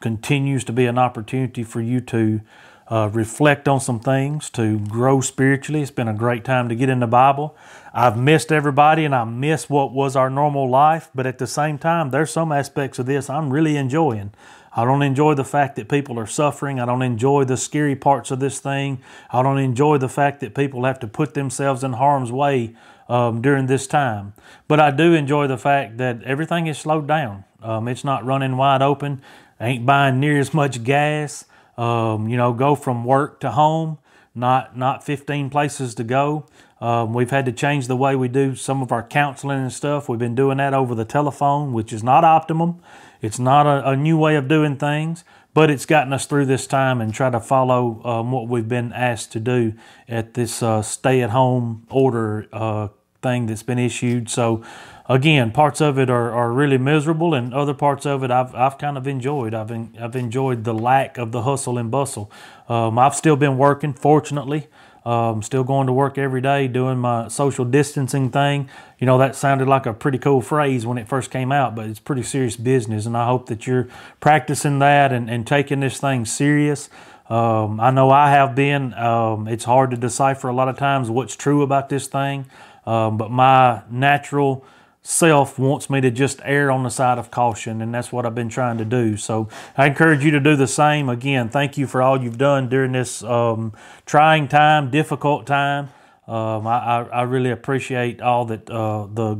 continues 0.00 0.64
to 0.64 0.72
be 0.72 0.86
an 0.86 0.98
opportunity 0.98 1.62
for 1.62 1.80
you 1.80 2.00
to 2.00 2.40
uh, 2.88 3.08
reflect 3.12 3.68
on 3.68 3.80
some 3.80 4.00
things, 4.00 4.50
to 4.50 4.80
grow 4.80 5.20
spiritually. 5.20 5.80
It's 5.82 5.90
been 5.92 6.08
a 6.08 6.14
great 6.14 6.44
time 6.44 6.68
to 6.68 6.74
get 6.74 6.88
in 6.88 6.98
the 7.00 7.06
Bible. 7.06 7.56
I've 7.94 8.18
missed 8.18 8.50
everybody 8.50 9.04
and 9.04 9.14
I 9.14 9.24
miss 9.24 9.70
what 9.70 9.92
was 9.92 10.16
our 10.16 10.28
normal 10.28 10.68
life, 10.68 11.08
but 11.14 11.26
at 11.26 11.38
the 11.38 11.46
same 11.46 11.78
time, 11.78 12.10
there's 12.10 12.32
some 12.32 12.50
aspects 12.50 12.98
of 12.98 13.06
this 13.06 13.30
I'm 13.30 13.50
really 13.50 13.76
enjoying. 13.76 14.32
I 14.72 14.84
don't 14.84 15.02
enjoy 15.02 15.34
the 15.34 15.44
fact 15.44 15.76
that 15.76 15.88
people 15.88 16.18
are 16.18 16.26
suffering. 16.26 16.78
I 16.78 16.86
don't 16.86 17.02
enjoy 17.02 17.44
the 17.44 17.56
scary 17.56 17.96
parts 17.96 18.30
of 18.30 18.38
this 18.38 18.60
thing. 18.60 19.00
I 19.30 19.42
don't 19.42 19.58
enjoy 19.58 19.98
the 19.98 20.08
fact 20.08 20.40
that 20.40 20.54
people 20.54 20.84
have 20.84 21.00
to 21.00 21.08
put 21.08 21.34
themselves 21.34 21.82
in 21.82 21.94
harm's 21.94 22.30
way 22.30 22.74
um, 23.08 23.42
during 23.42 23.66
this 23.66 23.88
time. 23.88 24.32
But 24.68 24.78
I 24.78 24.92
do 24.92 25.12
enjoy 25.14 25.48
the 25.48 25.58
fact 25.58 25.98
that 25.98 26.22
everything 26.22 26.68
is 26.68 26.78
slowed 26.78 27.08
down. 27.08 27.44
Um, 27.62 27.88
it's 27.88 28.04
not 28.04 28.24
running 28.24 28.56
wide 28.56 28.80
open. 28.80 29.20
Ain't 29.60 29.86
buying 29.86 30.20
near 30.20 30.38
as 30.38 30.54
much 30.54 30.82
gas. 30.84 31.44
Um, 31.76 32.28
you 32.28 32.36
know, 32.36 32.52
go 32.52 32.74
from 32.74 33.04
work 33.04 33.40
to 33.40 33.52
home. 33.52 33.98
Not 34.34 34.76
not 34.76 35.04
15 35.04 35.50
places 35.50 35.94
to 35.96 36.04
go. 36.04 36.46
Um, 36.80 37.12
we've 37.12 37.30
had 37.30 37.44
to 37.46 37.52
change 37.52 37.88
the 37.88 37.96
way 37.96 38.16
we 38.16 38.28
do 38.28 38.54
some 38.54 38.80
of 38.80 38.90
our 38.90 39.02
counseling 39.02 39.60
and 39.60 39.72
stuff. 39.72 40.08
We've 40.08 40.18
been 40.18 40.34
doing 40.34 40.56
that 40.58 40.72
over 40.72 40.94
the 40.94 41.04
telephone, 41.04 41.72
which 41.72 41.92
is 41.92 42.02
not 42.02 42.24
optimum. 42.24 42.80
It's 43.20 43.38
not 43.38 43.66
a, 43.66 43.90
a 43.90 43.96
new 43.96 44.16
way 44.16 44.36
of 44.36 44.48
doing 44.48 44.76
things, 44.76 45.24
but 45.52 45.70
it's 45.70 45.84
gotten 45.84 46.12
us 46.12 46.24
through 46.24 46.46
this 46.46 46.66
time 46.66 47.00
and 47.02 47.12
try 47.12 47.28
to 47.28 47.40
follow 47.40 48.00
um, 48.04 48.32
what 48.32 48.48
we've 48.48 48.68
been 48.68 48.92
asked 48.94 49.32
to 49.32 49.40
do 49.40 49.74
at 50.08 50.34
this 50.34 50.62
uh, 50.62 50.80
stay 50.80 51.20
at 51.20 51.30
home 51.30 51.86
order 51.90 52.48
uh, 52.52 52.88
thing 53.20 53.46
that's 53.46 53.62
been 53.62 53.78
issued. 53.78 54.30
So, 54.30 54.64
again, 55.10 55.50
parts 55.50 55.80
of 55.80 55.98
it 55.98 56.08
are, 56.08 56.30
are 56.30 56.52
really 56.52 56.78
miserable, 56.78 57.34
and 57.34 57.52
other 57.52 57.74
parts 57.74 58.06
of 58.06 58.22
it 58.22 58.30
I've, 58.30 58.54
I've 58.54 58.78
kind 58.78 58.96
of 58.96 59.08
enjoyed. 59.08 59.54
I've, 59.54 59.70
in, 59.70 59.96
I've 60.00 60.14
enjoyed 60.14 60.62
the 60.64 60.72
lack 60.72 61.18
of 61.18 61.32
the 61.32 61.42
hustle 61.42 61.78
and 61.78 61.90
bustle. 61.90 62.30
Um, 62.68 62.98
I've 62.98 63.16
still 63.16 63.36
been 63.36 63.58
working, 63.58 63.92
fortunately. 63.92 64.68
Um, 65.04 65.42
still 65.42 65.64
going 65.64 65.86
to 65.88 65.92
work 65.92 66.18
every 66.18 66.42
day, 66.42 66.68
doing 66.68 66.98
my 66.98 67.28
social 67.28 67.64
distancing 67.64 68.30
thing. 68.30 68.68
You 68.98 69.06
know, 69.06 69.18
that 69.18 69.34
sounded 69.34 69.66
like 69.66 69.86
a 69.86 69.94
pretty 69.94 70.18
cool 70.18 70.42
phrase 70.42 70.86
when 70.86 70.98
it 70.98 71.08
first 71.08 71.30
came 71.30 71.50
out, 71.50 71.74
but 71.74 71.86
it's 71.86 71.98
pretty 71.98 72.22
serious 72.22 72.56
business. 72.56 73.06
And 73.06 73.16
I 73.16 73.26
hope 73.26 73.46
that 73.46 73.66
you're 73.66 73.88
practicing 74.20 74.78
that 74.80 75.10
and, 75.10 75.28
and 75.28 75.46
taking 75.46 75.80
this 75.80 75.98
thing 75.98 76.24
serious. 76.24 76.88
Um, 77.30 77.80
I 77.80 77.90
know 77.90 78.10
I 78.10 78.30
have 78.30 78.54
been. 78.54 78.92
Um, 78.94 79.48
it's 79.48 79.64
hard 79.64 79.90
to 79.92 79.96
decipher 79.96 80.48
a 80.48 80.52
lot 80.52 80.68
of 80.68 80.76
times 80.76 81.10
what's 81.10 81.34
true 81.34 81.62
about 81.62 81.88
this 81.88 82.06
thing, 82.06 82.46
um, 82.84 83.16
but 83.16 83.30
my 83.30 83.82
natural 83.90 84.66
self 85.02 85.58
wants 85.58 85.88
me 85.88 86.00
to 86.00 86.10
just 86.10 86.40
err 86.44 86.70
on 86.70 86.82
the 86.82 86.90
side 86.90 87.18
of 87.18 87.30
caution, 87.30 87.80
and 87.80 87.94
that's 87.94 88.12
what 88.12 88.26
I've 88.26 88.34
been 88.34 88.48
trying 88.48 88.78
to 88.78 88.84
do. 88.84 89.16
So 89.16 89.48
I 89.76 89.86
encourage 89.86 90.24
you 90.24 90.30
to 90.32 90.40
do 90.40 90.56
the 90.56 90.66
same. 90.66 91.08
Again, 91.08 91.48
thank 91.48 91.78
you 91.78 91.86
for 91.86 92.02
all 92.02 92.22
you've 92.22 92.38
done 92.38 92.68
during 92.68 92.92
this 92.92 93.22
um, 93.22 93.72
trying 94.06 94.48
time, 94.48 94.90
difficult 94.90 95.46
time. 95.46 95.90
Um, 96.28 96.64
I, 96.64 97.08
I, 97.12 97.22
really 97.22 97.50
appreciate 97.50 98.20
all 98.20 98.44
that 98.44 98.70
uh, 98.70 99.08
the 99.12 99.34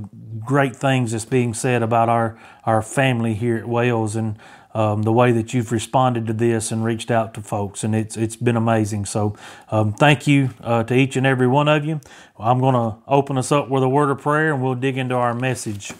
great 0.44 0.75
things 0.75 1.12
that's 1.12 1.25
being 1.25 1.55
said 1.55 1.85
about 1.85 2.09
our 2.09 2.37
our 2.64 2.83
family 2.83 3.35
here 3.35 3.57
at 3.59 3.68
Wales 3.68 4.16
and 4.16 4.37
um, 4.74 5.02
the 5.02 5.12
way 5.12 5.33
that 5.33 5.52
you've 5.52 5.72
responded 5.72 6.26
to 6.28 6.33
this 6.33 6.70
and 6.70 6.85
reached 6.85 7.11
out 7.11 7.35
to 7.35 7.40
folks, 7.40 7.83
and 7.83 7.94
it's 7.94 8.16
it's 8.16 8.37
been 8.37 8.56
amazing. 8.56 9.04
So, 9.04 9.37
um, 9.70 9.92
thank 9.92 10.26
you 10.26 10.50
uh, 10.62 10.85
to 10.85 10.94
each 10.94 11.16
and 11.16 11.26
every 11.26 11.48
one 11.48 11.68
of 11.68 11.85
you. 11.85 12.00
I'm 12.38 12.61
going 12.61 12.74
to 12.74 12.96
open 13.09 13.37
us 13.37 13.50
up 13.50 13.68
with 13.68 13.83
a 13.83 13.88
word 13.88 14.11
of 14.11 14.20
prayer, 14.20 14.52
and 14.52 14.62
we'll 14.62 14.76
dig 14.76 14.96
into 14.96 15.14
our 15.14 15.35
message. 15.35 15.92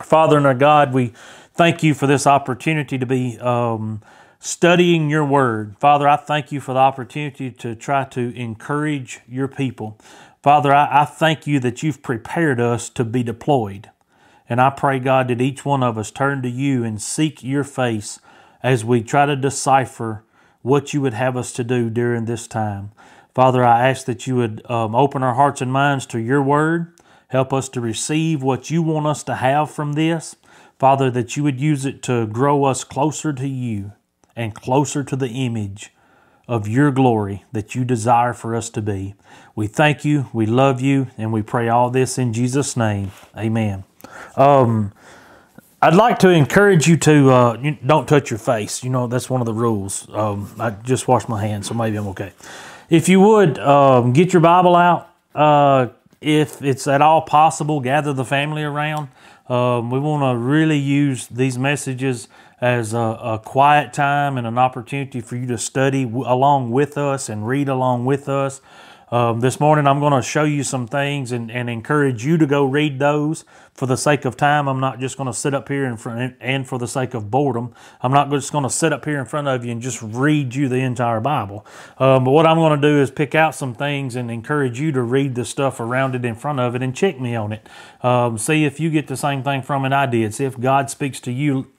Father 0.00 0.36
and 0.36 0.46
our 0.46 0.54
God, 0.54 0.92
we 0.92 1.12
thank 1.54 1.82
you 1.82 1.94
for 1.94 2.06
this 2.06 2.26
opportunity 2.26 2.98
to 2.98 3.06
be 3.06 3.38
um, 3.38 4.02
studying 4.40 5.08
your 5.08 5.24
word. 5.24 5.76
Father, 5.78 6.08
I 6.08 6.16
thank 6.16 6.50
you 6.50 6.60
for 6.60 6.74
the 6.74 6.80
opportunity 6.80 7.50
to 7.52 7.76
try 7.76 8.04
to 8.06 8.34
encourage 8.34 9.20
your 9.28 9.46
people. 9.46 9.98
Father, 10.42 10.74
I, 10.74 11.02
I 11.02 11.04
thank 11.04 11.46
you 11.46 11.60
that 11.60 11.84
you've 11.84 12.02
prepared 12.02 12.60
us 12.60 12.88
to 12.90 13.04
be 13.04 13.22
deployed. 13.22 13.90
And 14.48 14.60
I 14.60 14.70
pray, 14.70 14.98
God, 14.98 15.28
that 15.28 15.40
each 15.40 15.64
one 15.64 15.82
of 15.82 15.96
us 15.96 16.10
turn 16.10 16.42
to 16.42 16.48
you 16.48 16.84
and 16.84 17.00
seek 17.00 17.42
your 17.42 17.64
face 17.64 18.18
as 18.62 18.84
we 18.84 19.02
try 19.02 19.26
to 19.26 19.36
decipher 19.36 20.24
what 20.62 20.92
you 20.92 21.00
would 21.00 21.14
have 21.14 21.36
us 21.36 21.52
to 21.52 21.64
do 21.64 21.90
during 21.90 22.24
this 22.24 22.46
time. 22.46 22.92
Father, 23.34 23.64
I 23.64 23.88
ask 23.88 24.04
that 24.06 24.26
you 24.26 24.36
would 24.36 24.68
um, 24.70 24.94
open 24.94 25.22
our 25.22 25.34
hearts 25.34 25.60
and 25.60 25.72
minds 25.72 26.06
to 26.06 26.20
your 26.20 26.42
word. 26.42 26.92
Help 27.28 27.52
us 27.52 27.68
to 27.70 27.80
receive 27.80 28.42
what 28.42 28.70
you 28.70 28.82
want 28.82 29.06
us 29.06 29.22
to 29.24 29.36
have 29.36 29.70
from 29.70 29.94
this. 29.94 30.36
Father, 30.78 31.10
that 31.10 31.36
you 31.36 31.42
would 31.42 31.60
use 31.60 31.84
it 31.86 32.02
to 32.02 32.26
grow 32.26 32.64
us 32.64 32.84
closer 32.84 33.32
to 33.32 33.48
you 33.48 33.92
and 34.36 34.54
closer 34.54 35.02
to 35.02 35.16
the 35.16 35.28
image 35.28 35.92
of 36.48 36.68
your 36.68 36.90
glory 36.90 37.44
that 37.52 37.74
you 37.74 37.84
desire 37.84 38.34
for 38.34 38.54
us 38.54 38.68
to 38.70 38.82
be. 38.82 39.14
We 39.54 39.66
thank 39.66 40.04
you, 40.04 40.26
we 40.32 40.44
love 40.44 40.80
you, 40.80 41.06
and 41.16 41.32
we 41.32 41.42
pray 41.42 41.68
all 41.68 41.88
this 41.88 42.18
in 42.18 42.32
Jesus' 42.32 42.76
name. 42.76 43.12
Amen. 43.36 43.84
Um, 44.36 44.92
I'd 45.80 45.94
like 45.94 46.20
to 46.20 46.28
encourage 46.28 46.86
you 46.86 46.96
to 46.98 47.30
uh, 47.30 47.58
you 47.60 47.76
don't 47.84 48.08
touch 48.08 48.30
your 48.30 48.38
face. 48.38 48.84
You 48.84 48.90
know 48.90 49.06
that's 49.08 49.28
one 49.28 49.40
of 49.40 49.46
the 49.46 49.54
rules. 49.54 50.08
Um, 50.10 50.54
I 50.58 50.70
just 50.70 51.08
washed 51.08 51.28
my 51.28 51.40
hands, 51.44 51.68
so 51.68 51.74
maybe 51.74 51.96
I'm 51.96 52.06
okay. 52.08 52.32
If 52.88 53.08
you 53.08 53.20
would 53.20 53.58
um, 53.58 54.12
get 54.12 54.32
your 54.32 54.42
Bible 54.42 54.76
out, 54.76 55.10
uh, 55.34 55.88
if 56.20 56.62
it's 56.62 56.86
at 56.86 57.02
all 57.02 57.22
possible, 57.22 57.80
gather 57.80 58.12
the 58.12 58.24
family 58.24 58.62
around. 58.62 59.08
Um, 59.48 59.90
we 59.90 59.98
want 59.98 60.22
to 60.22 60.38
really 60.38 60.78
use 60.78 61.26
these 61.26 61.58
messages 61.58 62.28
as 62.60 62.94
a, 62.94 62.98
a, 62.98 63.40
quiet 63.44 63.92
time 63.92 64.38
and 64.38 64.46
an 64.46 64.56
opportunity 64.56 65.20
for 65.20 65.34
you 65.34 65.46
to 65.48 65.58
study 65.58 66.04
w- 66.04 66.24
along 66.26 66.70
with 66.70 66.96
us 66.96 67.28
and 67.28 67.46
read 67.46 67.68
along 67.68 68.04
with 68.04 68.28
us. 68.28 68.60
Um, 69.10 69.40
this 69.40 69.58
morning, 69.58 69.88
I'm 69.88 69.98
going 69.98 70.12
to 70.12 70.22
show 70.22 70.44
you 70.44 70.62
some 70.62 70.86
things 70.86 71.32
and, 71.32 71.50
and, 71.50 71.68
encourage 71.68 72.24
you 72.24 72.38
to 72.38 72.46
go 72.46 72.64
read 72.64 72.98
those 72.98 73.44
for 73.74 73.86
the 73.86 73.96
sake 73.96 74.24
of 74.24 74.36
time. 74.36 74.68
I'm 74.68 74.80
not 74.80 75.00
just 75.00 75.16
going 75.16 75.28
to 75.28 75.32
sit 75.32 75.54
up 75.54 75.68
here 75.68 75.84
in 75.86 75.96
front 75.96 76.36
and 76.40 76.66
for 76.68 76.78
the 76.78 76.86
sake 76.86 77.14
of 77.14 77.30
boredom. 77.30 77.74
I'm 78.02 78.12
not 78.12 78.30
just 78.30 78.52
going 78.52 78.64
to 78.64 78.70
sit 78.70 78.92
up 78.92 79.04
here 79.04 79.18
in 79.18 79.24
front 79.24 79.48
of 79.48 79.64
you 79.64 79.72
and 79.72 79.80
just 79.80 80.02
read 80.02 80.54
you 80.54 80.68
the 80.68 80.76
entire 80.76 81.20
Bible. 81.20 81.66
Um, 81.98 82.24
but 82.24 82.32
what 82.32 82.46
I'm 82.46 82.58
going 82.58 82.80
to 82.80 82.88
do 82.88 83.00
is 83.00 83.10
pick 83.10 83.34
out 83.34 83.54
some 83.54 83.74
things 83.74 84.14
and 84.14 84.30
encourage 84.30 84.78
you 84.78 84.92
to 84.92 85.02
read 85.02 85.34
the 85.34 85.44
stuff 85.44 85.80
around 85.80 86.14
it 86.14 86.24
in 86.24 86.34
front 86.34 86.60
of 86.60 86.74
it 86.74 86.82
and 86.82 86.94
check 86.94 87.18
me 87.18 87.34
on 87.34 87.52
it. 87.52 87.68
Um, 88.02 88.36
see 88.36 88.64
if 88.64 88.78
you 88.78 88.90
get 88.90 89.06
the 89.06 89.16
same 89.16 89.42
thing 89.42 89.62
from 89.62 89.84
it 89.84 89.92
I 89.92 90.06
did. 90.06 90.34
See 90.34 90.44
if 90.44 90.60
God 90.60 90.90
speaks 90.90 91.18
to 91.20 91.32
you 91.32 91.70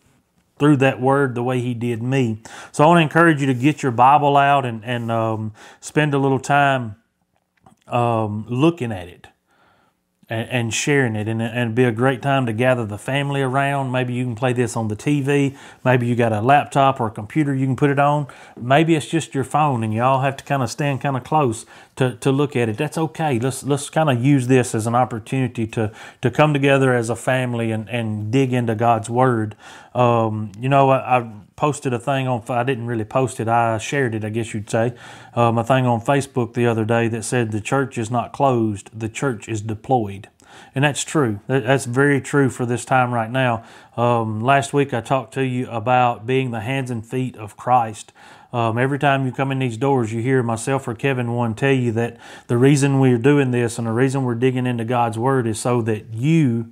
through 0.58 0.78
that 0.78 1.00
word 1.00 1.36
the 1.36 1.44
way 1.44 1.62
he 1.62 1.74
did 1.74 2.02
me. 2.02 2.42
So 2.72 2.84
I 2.84 2.88
want 2.88 2.98
to 2.98 3.02
encourage 3.02 3.42
you 3.42 3.48
to 3.48 3.54
get 3.54 3.84
your 3.84 3.92
Bible 3.92 4.36
out 4.36 4.66
and, 4.66 4.84
and 4.84 5.12
um, 5.12 5.54
spend 5.80 6.14
a 6.14 6.18
little 6.18 6.40
time 6.40 6.96
um, 7.88 8.46
looking 8.48 8.92
at 8.92 9.08
it 9.08 9.28
and, 10.34 10.50
and 10.50 10.74
sharing 10.74 11.16
it. 11.16 11.28
And, 11.28 11.42
and 11.42 11.76
be 11.76 11.84
a 11.84 11.92
great 11.92 12.22
time 12.22 12.46
to 12.48 12.54
gather 12.54 12.86
the 12.86 12.98
family 12.98 13.42
around. 13.42 13.92
Maybe 13.92 14.14
you 14.14 14.26
can 14.26 14.36
play 14.36 14.52
this 14.52 14.76
on 14.76 14.88
the 14.88 14.96
TV. 14.96 15.56
Maybe 15.86 16.08
you 16.08 16.16
got 16.16 16.34
a 16.34 16.42
laptop 16.42 17.00
or 17.00 17.08
a 17.08 17.12
computer 17.12 17.54
you 17.54 17.68
can 17.68 17.76
put 17.76 17.92
it 17.92 18.00
on. 18.00 18.28
Maybe 18.60 18.96
it's 18.96 19.08
just 19.08 19.36
your 19.36 19.44
phone 19.44 19.84
and 19.84 19.94
you 19.94 20.02
all 20.02 20.22
have 20.22 20.36
to 20.38 20.44
kind 20.44 20.64
of 20.64 20.72
stand 20.72 21.02
kind 21.02 21.16
of 21.16 21.24
close 21.24 21.66
to, 21.98 22.16
to 22.16 22.32
look 22.32 22.56
at 22.56 22.70
it. 22.70 22.78
That's 22.78 22.98
okay. 22.98 23.38
Let's 23.38 23.64
let's 23.64 23.90
kind 23.90 24.10
of 24.10 24.24
use 24.24 24.48
this 24.48 24.74
as 24.74 24.88
an 24.88 24.96
opportunity 24.96 25.68
to 25.68 25.92
to 26.22 26.32
come 26.32 26.54
together 26.54 26.94
as 26.94 27.10
a 27.10 27.16
family 27.16 27.72
and, 27.72 27.88
and 27.90 28.32
dig 28.32 28.54
into 28.54 28.74
God's 28.74 29.10
Word. 29.10 29.56
Um, 29.96 30.52
you 30.60 30.70
know, 30.70 30.90
I, 30.90 31.20
I 31.20 31.32
posted 31.56 31.94
a 31.94 32.00
thing 32.00 32.28
on. 32.28 32.44
I 32.50 32.64
didn't 32.64 32.88
really 32.88 33.06
post 33.06 33.40
it. 33.40 33.48
I 33.48 33.78
shared 33.78 34.16
it, 34.16 34.26
I 34.26 34.30
guess 34.30 34.54
you'd 34.54 34.70
say, 34.70 34.94
um, 35.36 35.58
a 35.58 35.64
thing 35.64 35.86
on 35.86 36.02
Facebook 36.02 36.54
the 36.54 36.66
other 36.66 36.86
day 36.86 37.08
that 37.10 37.24
said 37.24 37.52
the 37.52 37.62
church 37.62 37.98
is 37.98 38.10
not 38.10 38.34
closed. 38.34 38.90
The 38.98 39.10
church 39.10 39.48
is 39.48 39.62
deployed. 39.62 40.30
And 40.76 40.84
that's 40.84 41.04
true. 41.04 41.40
That's 41.48 41.86
very 41.86 42.22
true 42.22 42.50
for 42.50 42.66
this 42.66 42.86
time 42.86 43.14
right 43.14 43.30
now. 43.30 43.64
Um, 43.98 44.42
last 44.42 44.74
week 44.74 44.94
I 44.94 45.02
talked 45.02 45.34
to 45.36 45.44
you 45.44 45.70
about 45.70 46.26
being 46.26 46.52
the 46.52 46.62
hands 46.62 46.92
and 46.92 47.06
feet 47.06 47.36
of 47.38 47.58
Christ. 47.58 48.12
Um, 48.52 48.78
every 48.78 49.00
time 49.00 49.26
you 49.26 49.32
come 49.32 49.52
in 49.52 49.60
these 49.60 49.78
doors, 49.78 50.14
you 50.14 50.22
hear 50.22 50.44
myself 50.44 50.88
or 50.88 50.94
Kevin 50.94 51.34
one 51.34 51.56
tell 51.56 51.74
you 51.74 51.92
that 51.94 52.18
the 52.48 52.58
reason 52.58 53.00
we're 53.00 53.18
doing 53.18 53.50
this 53.50 53.80
and 53.80 53.88
the 53.88 53.92
reason 53.92 54.24
we're 54.24 54.36
digging 54.36 54.68
into 54.68 54.86
God's 54.86 55.18
Word 55.18 55.48
is 55.48 55.60
so 55.60 55.82
that 55.82 56.14
you 56.14 56.72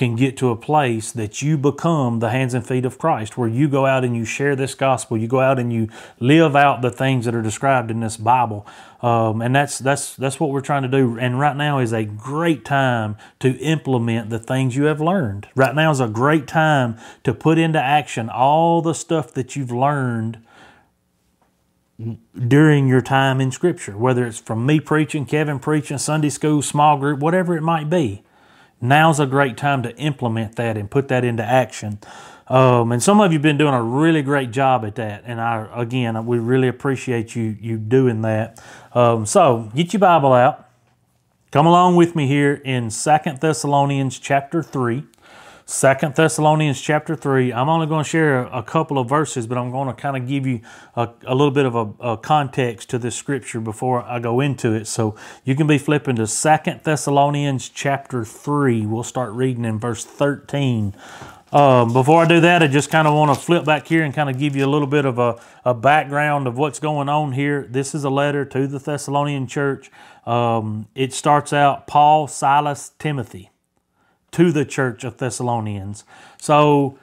can 0.00 0.16
get 0.16 0.34
to 0.34 0.48
a 0.48 0.56
place 0.56 1.12
that 1.12 1.42
you 1.42 1.58
become 1.58 2.20
the 2.20 2.30
hands 2.30 2.54
and 2.54 2.66
feet 2.66 2.86
of 2.86 2.96
Christ, 2.96 3.36
where 3.36 3.50
you 3.50 3.68
go 3.68 3.84
out 3.84 4.02
and 4.02 4.16
you 4.16 4.24
share 4.24 4.56
this 4.56 4.74
gospel, 4.74 5.18
you 5.18 5.28
go 5.28 5.40
out 5.40 5.58
and 5.58 5.70
you 5.70 5.90
live 6.18 6.56
out 6.56 6.80
the 6.80 6.90
things 6.90 7.26
that 7.26 7.34
are 7.34 7.42
described 7.42 7.90
in 7.90 8.00
this 8.00 8.16
Bible, 8.16 8.66
um, 9.02 9.42
and 9.42 9.54
that's 9.54 9.78
that's 9.78 10.16
that's 10.16 10.40
what 10.40 10.48
we're 10.48 10.62
trying 10.62 10.84
to 10.84 10.88
do. 10.88 11.18
And 11.18 11.38
right 11.38 11.54
now 11.54 11.80
is 11.80 11.92
a 11.92 12.04
great 12.04 12.64
time 12.64 13.18
to 13.40 13.58
implement 13.58 14.30
the 14.30 14.38
things 14.38 14.74
you 14.74 14.84
have 14.84 15.02
learned. 15.02 15.48
Right 15.54 15.74
now 15.74 15.90
is 15.90 16.00
a 16.00 16.08
great 16.08 16.46
time 16.46 16.96
to 17.24 17.34
put 17.34 17.58
into 17.58 17.78
action 17.78 18.30
all 18.30 18.80
the 18.80 18.94
stuff 18.94 19.34
that 19.34 19.54
you've 19.54 19.70
learned 19.70 20.38
during 22.48 22.88
your 22.88 23.02
time 23.02 23.38
in 23.38 23.52
Scripture, 23.52 23.98
whether 23.98 24.24
it's 24.24 24.40
from 24.40 24.64
me 24.64 24.80
preaching, 24.80 25.26
Kevin 25.26 25.58
preaching, 25.58 25.98
Sunday 25.98 26.30
school, 26.30 26.62
small 26.62 26.96
group, 26.96 27.20
whatever 27.20 27.54
it 27.54 27.62
might 27.62 27.90
be. 27.90 28.22
Now's 28.80 29.20
a 29.20 29.26
great 29.26 29.56
time 29.56 29.82
to 29.82 29.94
implement 29.96 30.56
that 30.56 30.76
and 30.76 30.90
put 30.90 31.08
that 31.08 31.24
into 31.24 31.44
action. 31.44 31.98
Um, 32.48 32.90
and 32.90 33.02
some 33.02 33.20
of 33.20 33.30
you 33.30 33.38
have 33.38 33.42
been 33.42 33.58
doing 33.58 33.74
a 33.74 33.82
really 33.82 34.22
great 34.22 34.50
job 34.50 34.84
at 34.84 34.96
that. 34.96 35.22
And 35.24 35.40
I, 35.40 35.68
again, 35.72 36.26
we 36.26 36.38
really 36.38 36.66
appreciate 36.66 37.36
you 37.36 37.56
you 37.60 37.76
doing 37.76 38.22
that. 38.22 38.60
Um, 38.92 39.24
so 39.24 39.70
get 39.74 39.92
your 39.92 40.00
Bible 40.00 40.32
out. 40.32 40.68
Come 41.52 41.66
along 41.66 41.96
with 41.96 42.16
me 42.16 42.26
here 42.26 42.54
in 42.64 42.90
Second 42.90 43.40
Thessalonians 43.40 44.18
chapter 44.18 44.62
3. 44.62 45.04
Second 45.70 46.16
Thessalonians 46.16 46.80
chapter 46.80 47.14
3. 47.14 47.52
I'm 47.52 47.68
only 47.68 47.86
going 47.86 48.02
to 48.02 48.10
share 48.10 48.42
a, 48.46 48.60
couple 48.60 48.98
of 48.98 49.08
verses, 49.08 49.46
but 49.46 49.56
I'm 49.56 49.70
going 49.70 49.86
to 49.86 49.94
kind 49.94 50.16
of 50.16 50.26
give 50.26 50.44
you 50.44 50.62
a, 50.96 51.10
a 51.24 51.32
little 51.32 51.52
bit 51.52 51.64
of 51.64 51.76
a, 51.76 51.92
a, 52.00 52.16
context 52.16 52.90
to 52.90 52.98
this 52.98 53.14
scripture 53.14 53.60
before 53.60 54.02
I 54.02 54.18
go 54.18 54.40
into 54.40 54.72
it. 54.72 54.88
So 54.88 55.14
you 55.44 55.54
can 55.54 55.68
be 55.68 55.78
flipping 55.78 56.16
to 56.16 56.26
Second 56.26 56.80
Thessalonians 56.82 57.68
chapter 57.68 58.24
3. 58.24 58.84
We'll 58.84 59.04
start 59.04 59.32
reading 59.32 59.64
in 59.64 59.78
verse 59.78 60.04
13. 60.04 60.92
Um, 61.52 61.92
before 61.92 62.24
I 62.24 62.26
do 62.26 62.40
that, 62.40 62.64
I 62.64 62.66
just 62.66 62.90
kind 62.90 63.06
of 63.06 63.14
want 63.14 63.32
to 63.32 63.40
flip 63.40 63.64
back 63.64 63.86
here 63.86 64.02
and 64.02 64.12
kind 64.12 64.28
of 64.28 64.40
give 64.40 64.56
you 64.56 64.66
a 64.66 64.70
little 64.70 64.88
bit 64.88 65.04
of 65.04 65.20
a, 65.20 65.40
a 65.64 65.72
background 65.72 66.48
of 66.48 66.58
what's 66.58 66.80
going 66.80 67.08
on 67.08 67.30
here. 67.30 67.64
This 67.70 67.94
is 67.94 68.02
a 68.02 68.10
letter 68.10 68.44
to 68.44 68.66
the 68.66 68.80
Thessalonian 68.80 69.46
church. 69.46 69.88
Um, 70.26 70.88
it 70.96 71.12
starts 71.12 71.52
out 71.52 71.86
Paul, 71.86 72.26
Silas, 72.26 72.90
Timothy 72.98 73.49
to 74.32 74.52
the 74.52 74.64
church 74.64 75.04
of 75.04 75.18
Thessalonians. 75.18 76.04
So, 76.40 76.98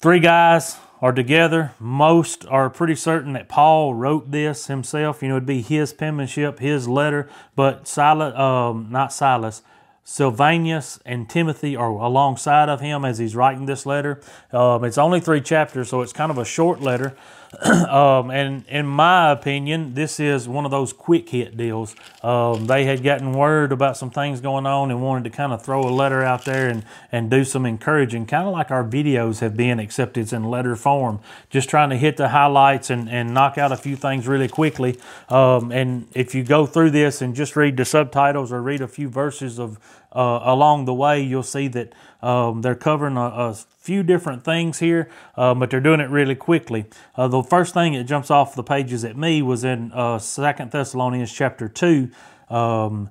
three 0.00 0.20
guys 0.20 0.76
are 1.00 1.12
together. 1.12 1.72
Most 1.78 2.46
are 2.46 2.70
pretty 2.70 2.94
certain 2.94 3.34
that 3.34 3.48
Paul 3.48 3.94
wrote 3.94 4.30
this 4.30 4.68
himself. 4.68 5.22
You 5.22 5.28
know, 5.28 5.36
it'd 5.36 5.46
be 5.46 5.60
his 5.60 5.92
penmanship, 5.92 6.60
his 6.60 6.88
letter. 6.88 7.28
But 7.54 7.86
Silas, 7.86 8.34
um, 8.38 8.88
not 8.90 9.12
Silas, 9.12 9.62
Sylvanus 10.02 11.00
and 11.06 11.28
Timothy 11.28 11.76
are 11.76 11.88
alongside 11.90 12.68
of 12.68 12.80
him 12.80 13.04
as 13.04 13.18
he's 13.18 13.34
writing 13.34 13.66
this 13.66 13.86
letter. 13.86 14.20
Um, 14.52 14.84
it's 14.84 14.98
only 14.98 15.20
three 15.20 15.40
chapters, 15.40 15.88
so 15.88 16.02
it's 16.02 16.12
kind 16.12 16.30
of 16.30 16.38
a 16.38 16.44
short 16.44 16.80
letter. 16.80 17.16
um, 17.88 18.30
and 18.30 18.64
in 18.68 18.86
my 18.86 19.30
opinion, 19.30 19.94
this 19.94 20.18
is 20.20 20.48
one 20.48 20.64
of 20.64 20.70
those 20.70 20.92
quick 20.92 21.28
hit 21.28 21.56
deals. 21.56 21.94
Um, 22.22 22.66
they 22.66 22.84
had 22.84 23.02
gotten 23.02 23.32
word 23.32 23.72
about 23.72 23.96
some 23.96 24.10
things 24.10 24.40
going 24.40 24.66
on 24.66 24.90
and 24.90 25.02
wanted 25.02 25.24
to 25.24 25.30
kind 25.30 25.52
of 25.52 25.62
throw 25.62 25.80
a 25.82 25.90
letter 25.90 26.22
out 26.22 26.44
there 26.44 26.68
and, 26.68 26.84
and 27.12 27.30
do 27.30 27.44
some 27.44 27.66
encouraging, 27.66 28.26
kind 28.26 28.46
of 28.46 28.52
like 28.52 28.70
our 28.70 28.84
videos 28.84 29.40
have 29.40 29.56
been, 29.56 29.78
except 29.78 30.16
it's 30.16 30.32
in 30.32 30.44
letter 30.44 30.76
form. 30.76 31.20
Just 31.50 31.68
trying 31.68 31.90
to 31.90 31.96
hit 31.96 32.16
the 32.16 32.28
highlights 32.28 32.90
and, 32.90 33.08
and 33.08 33.34
knock 33.34 33.58
out 33.58 33.72
a 33.72 33.76
few 33.76 33.96
things 33.96 34.26
really 34.26 34.48
quickly. 34.48 34.98
Um, 35.28 35.70
and 35.72 36.08
if 36.14 36.34
you 36.34 36.44
go 36.44 36.66
through 36.66 36.90
this 36.90 37.22
and 37.22 37.34
just 37.34 37.56
read 37.56 37.76
the 37.76 37.84
subtitles 37.84 38.52
or 38.52 38.62
read 38.62 38.80
a 38.80 38.88
few 38.88 39.08
verses 39.08 39.58
of 39.58 39.78
uh, 40.14 40.40
along 40.44 40.84
the 40.84 40.94
way, 40.94 41.20
you'll 41.20 41.42
see 41.42 41.68
that 41.68 41.92
um, 42.24 42.62
they're 42.62 42.74
covering 42.74 43.18
a, 43.18 43.20
a, 43.20 43.54
few 43.54 44.02
different 44.02 44.44
things 44.44 44.78
here, 44.78 45.10
uh, 45.36 45.54
but 45.54 45.68
they're 45.68 45.78
doing 45.78 46.00
it 46.00 46.08
really 46.08 46.34
quickly. 46.34 46.86
Uh, 47.16 47.28
the 47.28 47.42
first 47.42 47.74
thing 47.74 47.92
that 47.92 48.04
jumps 48.04 48.30
off 48.30 48.54
the 48.54 48.62
pages 48.62 49.04
at 49.04 49.14
me 49.14 49.42
was 49.42 49.62
in 49.62 49.92
uh, 49.92 50.18
Second 50.18 50.70
Thessalonians 50.70 51.30
chapter 51.30 51.68
two. 51.68 52.10
Um, 52.48 53.10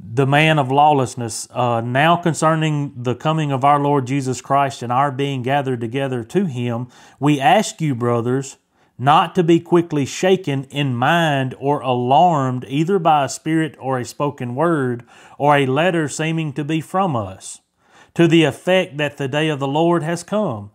the 0.00 0.26
man 0.26 0.58
of 0.58 0.70
lawlessness, 0.72 1.46
uh, 1.50 1.82
now 1.82 2.16
concerning 2.16 2.94
the 3.02 3.14
coming 3.14 3.52
of 3.52 3.64
our 3.64 3.78
Lord 3.78 4.06
Jesus 4.06 4.40
Christ 4.40 4.82
and 4.82 4.90
our 4.90 5.12
being 5.12 5.42
gathered 5.42 5.82
together 5.82 6.24
to 6.24 6.46
him, 6.46 6.88
we 7.20 7.38
ask 7.38 7.82
you, 7.82 7.94
brothers, 7.94 8.56
not 8.98 9.34
to 9.34 9.42
be 9.42 9.60
quickly 9.60 10.06
shaken 10.06 10.64
in 10.64 10.94
mind 10.94 11.54
or 11.58 11.80
alarmed 11.80 12.64
either 12.66 12.98
by 12.98 13.26
a 13.26 13.28
spirit 13.28 13.76
or 13.78 13.98
a 13.98 14.06
spoken 14.06 14.54
word 14.54 15.04
or 15.36 15.54
a 15.54 15.66
letter 15.66 16.08
seeming 16.08 16.54
to 16.54 16.64
be 16.64 16.80
from 16.80 17.14
us 17.14 17.60
to 18.14 18.28
the 18.28 18.44
effect 18.44 18.96
that 18.96 19.16
the 19.16 19.28
day 19.28 19.48
of 19.48 19.58
the 19.58 19.68
Lord 19.68 20.02
has 20.02 20.22
come. 20.22 20.70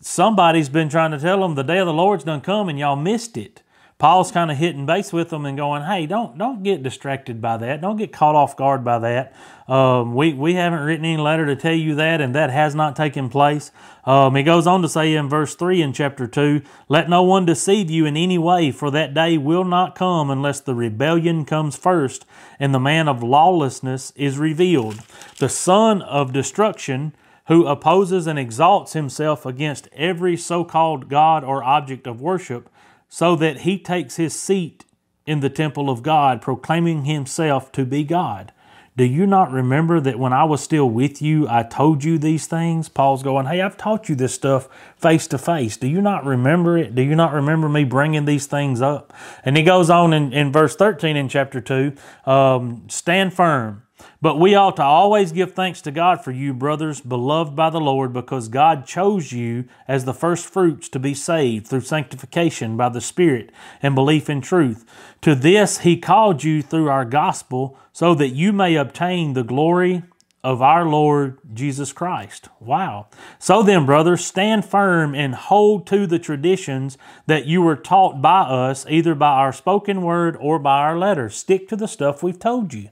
Somebody's 0.00 0.68
been 0.68 0.88
trying 0.88 1.10
to 1.10 1.18
tell 1.18 1.40
them 1.40 1.54
the 1.54 1.62
day 1.62 1.78
of 1.78 1.86
the 1.86 1.92
Lord's 1.92 2.24
done 2.24 2.40
come 2.40 2.68
and 2.68 2.78
y'all 2.78 2.96
missed 2.96 3.36
it. 3.36 3.62
Paul's 3.98 4.30
kind 4.30 4.48
of 4.48 4.56
hitting 4.56 4.86
base 4.86 5.12
with 5.12 5.30
them 5.30 5.44
and 5.44 5.56
going, 5.56 5.82
"Hey, 5.82 6.06
don't 6.06 6.38
don't 6.38 6.62
get 6.62 6.84
distracted 6.84 7.40
by 7.40 7.56
that. 7.56 7.80
Don't 7.80 7.96
get 7.96 8.12
caught 8.12 8.36
off 8.36 8.56
guard 8.56 8.84
by 8.84 9.00
that. 9.00 9.34
Um, 9.66 10.14
we 10.14 10.32
we 10.32 10.54
haven't 10.54 10.84
written 10.84 11.04
any 11.04 11.16
letter 11.16 11.46
to 11.46 11.56
tell 11.56 11.74
you 11.74 11.96
that, 11.96 12.20
and 12.20 12.32
that 12.32 12.50
has 12.50 12.76
not 12.76 12.94
taken 12.94 13.28
place." 13.28 13.72
Um, 14.04 14.36
he 14.36 14.44
goes 14.44 14.68
on 14.68 14.82
to 14.82 14.88
say 14.88 15.16
in 15.16 15.28
verse 15.28 15.56
three 15.56 15.82
in 15.82 15.92
chapter 15.92 16.28
two, 16.28 16.62
"Let 16.88 17.08
no 17.08 17.24
one 17.24 17.44
deceive 17.44 17.90
you 17.90 18.06
in 18.06 18.16
any 18.16 18.38
way, 18.38 18.70
for 18.70 18.88
that 18.92 19.14
day 19.14 19.36
will 19.36 19.64
not 19.64 19.96
come 19.96 20.30
unless 20.30 20.60
the 20.60 20.76
rebellion 20.76 21.44
comes 21.44 21.76
first, 21.76 22.24
and 22.60 22.72
the 22.72 22.78
man 22.78 23.08
of 23.08 23.24
lawlessness 23.24 24.12
is 24.14 24.38
revealed, 24.38 25.00
the 25.40 25.48
son 25.48 26.02
of 26.02 26.32
destruction." 26.32 27.12
Who 27.46 27.66
opposes 27.66 28.26
and 28.26 28.38
exalts 28.38 28.92
himself 28.92 29.46
against 29.46 29.88
every 29.96 30.36
so 30.36 30.64
called 30.64 31.08
God 31.08 31.42
or 31.42 31.64
object 31.64 32.06
of 32.06 32.20
worship, 32.20 32.68
so 33.08 33.36
that 33.36 33.60
he 33.60 33.78
takes 33.78 34.16
his 34.16 34.38
seat 34.38 34.84
in 35.26 35.40
the 35.40 35.50
temple 35.50 35.90
of 35.90 36.02
God, 36.02 36.40
proclaiming 36.40 37.04
himself 37.04 37.70
to 37.72 37.84
be 37.84 38.04
God. 38.04 38.52
Do 38.96 39.04
you 39.04 39.26
not 39.26 39.52
remember 39.52 40.00
that 40.00 40.18
when 40.18 40.32
I 40.32 40.42
was 40.42 40.60
still 40.60 40.90
with 40.90 41.22
you, 41.22 41.46
I 41.48 41.62
told 41.62 42.02
you 42.02 42.18
these 42.18 42.48
things? 42.48 42.88
Paul's 42.88 43.22
going, 43.22 43.46
Hey, 43.46 43.60
I've 43.60 43.76
taught 43.76 44.08
you 44.08 44.16
this 44.16 44.34
stuff 44.34 44.68
face 44.96 45.28
to 45.28 45.38
face. 45.38 45.76
Do 45.76 45.86
you 45.86 46.00
not 46.00 46.24
remember 46.24 46.76
it? 46.76 46.96
Do 46.96 47.02
you 47.02 47.14
not 47.14 47.32
remember 47.32 47.68
me 47.68 47.84
bringing 47.84 48.24
these 48.24 48.46
things 48.46 48.82
up? 48.82 49.12
And 49.44 49.56
he 49.56 49.62
goes 49.62 49.88
on 49.88 50.12
in, 50.12 50.32
in 50.32 50.50
verse 50.50 50.74
13 50.74 51.16
in 51.16 51.28
chapter 51.28 51.60
2 51.60 51.92
um, 52.26 52.86
Stand 52.88 53.34
firm 53.34 53.84
but 54.20 54.38
we 54.38 54.54
ought 54.54 54.76
to 54.76 54.82
always 54.82 55.30
give 55.30 55.52
thanks 55.52 55.80
to 55.82 55.90
God 55.90 56.24
for 56.24 56.32
you, 56.32 56.52
brothers, 56.52 57.00
beloved 57.00 57.54
by 57.54 57.70
the 57.70 57.80
Lord, 57.80 58.12
because 58.12 58.48
God 58.48 58.84
chose 58.84 59.30
you 59.32 59.64
as 59.86 60.04
the 60.04 60.14
first 60.14 60.46
fruits 60.46 60.88
to 60.88 60.98
be 60.98 61.14
saved 61.14 61.68
through 61.68 61.82
sanctification 61.82 62.76
by 62.76 62.88
the 62.88 63.00
Spirit 63.00 63.52
and 63.80 63.94
belief 63.94 64.28
in 64.28 64.40
truth. 64.40 64.84
To 65.22 65.34
this 65.34 65.78
He 65.78 65.96
called 65.96 66.42
you 66.42 66.62
through 66.62 66.88
our 66.88 67.04
gospel, 67.04 67.78
so 67.92 68.14
that 68.16 68.30
you 68.30 68.52
may 68.52 68.74
obtain 68.74 69.34
the 69.34 69.44
glory 69.44 70.02
of 70.42 70.62
our 70.62 70.84
Lord 70.84 71.38
Jesus 71.52 71.92
Christ. 71.92 72.48
Wow. 72.60 73.08
So 73.38 73.62
then, 73.62 73.86
brothers, 73.86 74.24
stand 74.24 74.64
firm 74.64 75.14
and 75.14 75.34
hold 75.34 75.86
to 75.88 76.06
the 76.06 76.18
traditions 76.18 76.96
that 77.26 77.46
you 77.46 77.60
were 77.60 77.76
taught 77.76 78.22
by 78.22 78.42
us, 78.42 78.86
either 78.88 79.14
by 79.14 79.30
our 79.30 79.52
spoken 79.52 80.02
word 80.02 80.36
or 80.40 80.58
by 80.58 80.78
our 80.78 80.96
letters. 80.98 81.36
Stick 81.36 81.68
to 81.68 81.76
the 81.76 81.88
stuff 81.88 82.22
we've 82.22 82.38
told 82.38 82.72
you. 82.72 82.90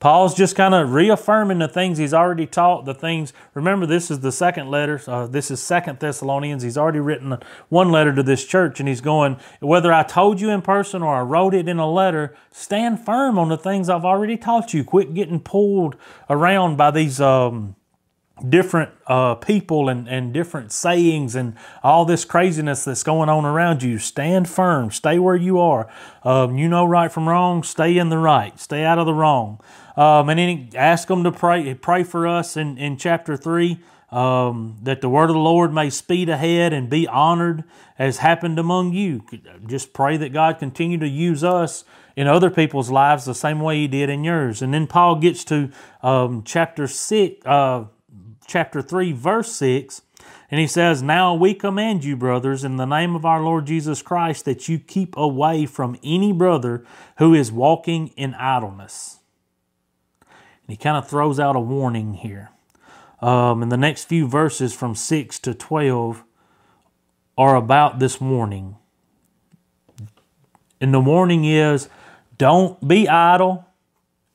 Paul's 0.00 0.34
just 0.34 0.54
kind 0.54 0.74
of 0.74 0.92
reaffirming 0.92 1.58
the 1.58 1.66
things 1.66 1.98
he's 1.98 2.14
already 2.14 2.46
taught, 2.46 2.84
the 2.84 2.94
things. 2.94 3.32
Remember, 3.54 3.84
this 3.84 4.10
is 4.10 4.20
the 4.20 4.30
second 4.30 4.70
letter. 4.70 5.00
Uh, 5.06 5.26
this 5.26 5.50
is 5.50 5.60
Second 5.60 5.98
Thessalonians. 5.98 6.62
He's 6.62 6.78
already 6.78 7.00
written 7.00 7.36
one 7.68 7.90
letter 7.90 8.14
to 8.14 8.22
this 8.22 8.44
church, 8.44 8.78
and 8.78 8.88
he's 8.88 9.00
going, 9.00 9.38
whether 9.60 9.92
I 9.92 10.04
told 10.04 10.40
you 10.40 10.50
in 10.50 10.62
person 10.62 11.02
or 11.02 11.16
I 11.16 11.22
wrote 11.22 11.52
it 11.52 11.68
in 11.68 11.78
a 11.78 11.90
letter, 11.90 12.36
stand 12.52 13.04
firm 13.04 13.38
on 13.38 13.48
the 13.48 13.58
things 13.58 13.88
I've 13.88 14.04
already 14.04 14.36
taught 14.36 14.72
you. 14.72 14.84
Quit 14.84 15.14
getting 15.14 15.40
pulled 15.40 15.96
around 16.30 16.76
by 16.76 16.92
these 16.92 17.20
um, 17.20 17.74
different 18.46 18.90
uh, 19.06 19.34
people 19.34 19.88
and, 19.88 20.08
and 20.08 20.32
different 20.32 20.72
sayings 20.72 21.34
and 21.34 21.54
all 21.82 22.04
this 22.04 22.24
craziness 22.24 22.84
that's 22.84 23.02
going 23.02 23.28
on 23.28 23.44
around 23.44 23.82
you. 23.82 23.98
Stand 23.98 24.48
firm. 24.48 24.90
Stay 24.90 25.18
where 25.18 25.36
you 25.36 25.58
are. 25.58 25.88
Um, 26.22 26.56
you 26.56 26.68
know 26.68 26.84
right 26.84 27.10
from 27.10 27.28
wrong. 27.28 27.62
Stay 27.62 27.98
in 27.98 28.08
the 28.08 28.18
right. 28.18 28.58
Stay 28.58 28.84
out 28.84 28.98
of 28.98 29.06
the 29.06 29.14
wrong. 29.14 29.60
Um, 29.98 30.28
and 30.28 30.38
then 30.38 30.48
he 30.70 30.76
ask 30.78 31.08
them 31.08 31.24
to 31.24 31.32
pray, 31.32 31.74
pray 31.74 32.04
for 32.04 32.28
us 32.28 32.56
in, 32.56 32.78
in 32.78 32.96
chapter 32.96 33.36
3 33.36 33.80
um, 34.12 34.78
that 34.82 35.00
the 35.00 35.08
word 35.08 35.28
of 35.28 35.34
the 35.34 35.40
Lord 35.40 35.74
may 35.74 35.90
speed 35.90 36.28
ahead 36.28 36.72
and 36.72 36.88
be 36.88 37.08
honored 37.08 37.64
as 37.98 38.18
happened 38.18 38.60
among 38.60 38.92
you. 38.92 39.24
Just 39.66 39.92
pray 39.92 40.16
that 40.16 40.32
God 40.32 40.60
continue 40.60 40.98
to 40.98 41.08
use 41.08 41.42
us 41.42 41.84
in 42.14 42.28
other 42.28 42.48
people's 42.48 42.90
lives 42.90 43.24
the 43.24 43.34
same 43.34 43.60
way 43.60 43.78
He 43.78 43.88
did 43.88 44.08
in 44.08 44.22
yours. 44.22 44.62
And 44.62 44.72
then 44.72 44.86
Paul 44.86 45.16
gets 45.16 45.42
to 45.46 45.70
um, 46.00 46.44
chapter 46.44 46.86
six, 46.86 47.44
uh, 47.44 47.86
chapter 48.46 48.80
three, 48.80 49.10
verse 49.10 49.50
six, 49.50 50.02
And 50.48 50.60
he 50.60 50.68
says, 50.68 51.02
Now 51.02 51.34
we 51.34 51.54
command 51.54 52.04
you, 52.04 52.16
brothers, 52.16 52.62
in 52.62 52.76
the 52.76 52.86
name 52.86 53.16
of 53.16 53.24
our 53.24 53.42
Lord 53.42 53.66
Jesus 53.66 54.00
Christ, 54.00 54.44
that 54.44 54.68
you 54.68 54.78
keep 54.78 55.16
away 55.16 55.66
from 55.66 55.98
any 56.04 56.32
brother 56.32 56.84
who 57.18 57.34
is 57.34 57.50
walking 57.50 58.08
in 58.16 58.34
idleness. 58.34 59.17
He 60.68 60.76
kind 60.76 60.96
of 60.96 61.08
throws 61.08 61.40
out 61.40 61.56
a 61.56 61.60
warning 61.60 62.14
here. 62.14 62.50
Um, 63.20 63.62
and 63.62 63.72
the 63.72 63.76
next 63.76 64.04
few 64.04 64.28
verses 64.28 64.74
from 64.74 64.94
6 64.94 65.38
to 65.40 65.54
12 65.54 66.22
are 67.36 67.56
about 67.56 67.98
this 67.98 68.20
warning. 68.20 68.76
And 70.80 70.94
the 70.94 71.00
warning 71.00 71.44
is 71.44 71.88
don't 72.36 72.86
be 72.86 73.08
idle 73.08 73.66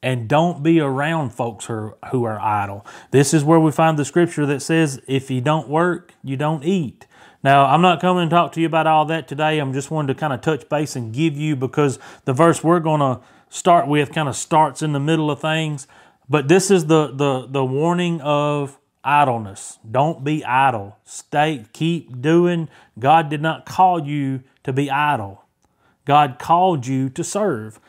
and 0.01 0.27
don't 0.27 0.61
be 0.61 0.81
around 0.81 1.29
folks 1.29 1.65
who 1.65 1.73
are, 1.73 1.97
who 2.11 2.25
are 2.25 2.39
idle. 2.41 2.85
This 3.11 3.33
is 3.33 3.43
where 3.43 3.59
we 3.59 3.71
find 3.71 3.97
the 3.97 4.03
scripture 4.03 4.45
that 4.47 4.61
says, 4.61 5.01
if 5.07 5.31
you 5.31 5.39
don't 5.39 5.69
work, 5.69 6.13
you 6.21 6.35
don't 6.35 6.65
eat. 6.65 7.07
Now, 7.41 7.65
I'm 7.65 7.81
not 7.81 8.01
coming 8.01 8.27
to 8.27 8.35
talk 8.35 8.51
to 8.53 8.61
you 8.61 8.67
about 8.67 8.87
all 8.87 9.05
that 9.05 9.27
today. 9.27 9.59
I'm 9.59 9.73
just 9.73 9.91
wanting 9.91 10.13
to 10.13 10.19
kind 10.19 10.33
of 10.33 10.41
touch 10.41 10.67
base 10.67 10.95
and 10.95 11.13
give 11.13 11.37
you 11.37 11.55
because 11.55 11.99
the 12.25 12.33
verse 12.33 12.63
we're 12.63 12.79
going 12.79 12.99
to 12.99 13.21
start 13.49 13.87
with 13.87 14.11
kind 14.11 14.27
of 14.27 14.35
starts 14.35 14.81
in 14.81 14.93
the 14.93 14.99
middle 14.99 15.29
of 15.29 15.39
things. 15.39 15.87
But 16.29 16.47
this 16.47 16.71
is 16.71 16.85
the, 16.85 17.07
the, 17.07 17.47
the 17.47 17.65
warning 17.65 18.21
of 18.21 18.79
idleness. 19.03 19.79
Don't 19.89 20.23
be 20.23 20.43
idle. 20.45 20.97
Stay, 21.03 21.65
keep 21.73 22.21
doing. 22.21 22.69
God 22.97 23.29
did 23.29 23.41
not 23.41 23.65
call 23.65 24.05
you 24.05 24.43
to 24.63 24.73
be 24.73 24.89
idle. 24.89 25.43
God 26.05 26.37
called 26.39 26.87
you 26.87 27.09
to 27.09 27.23
serve. 27.23 27.79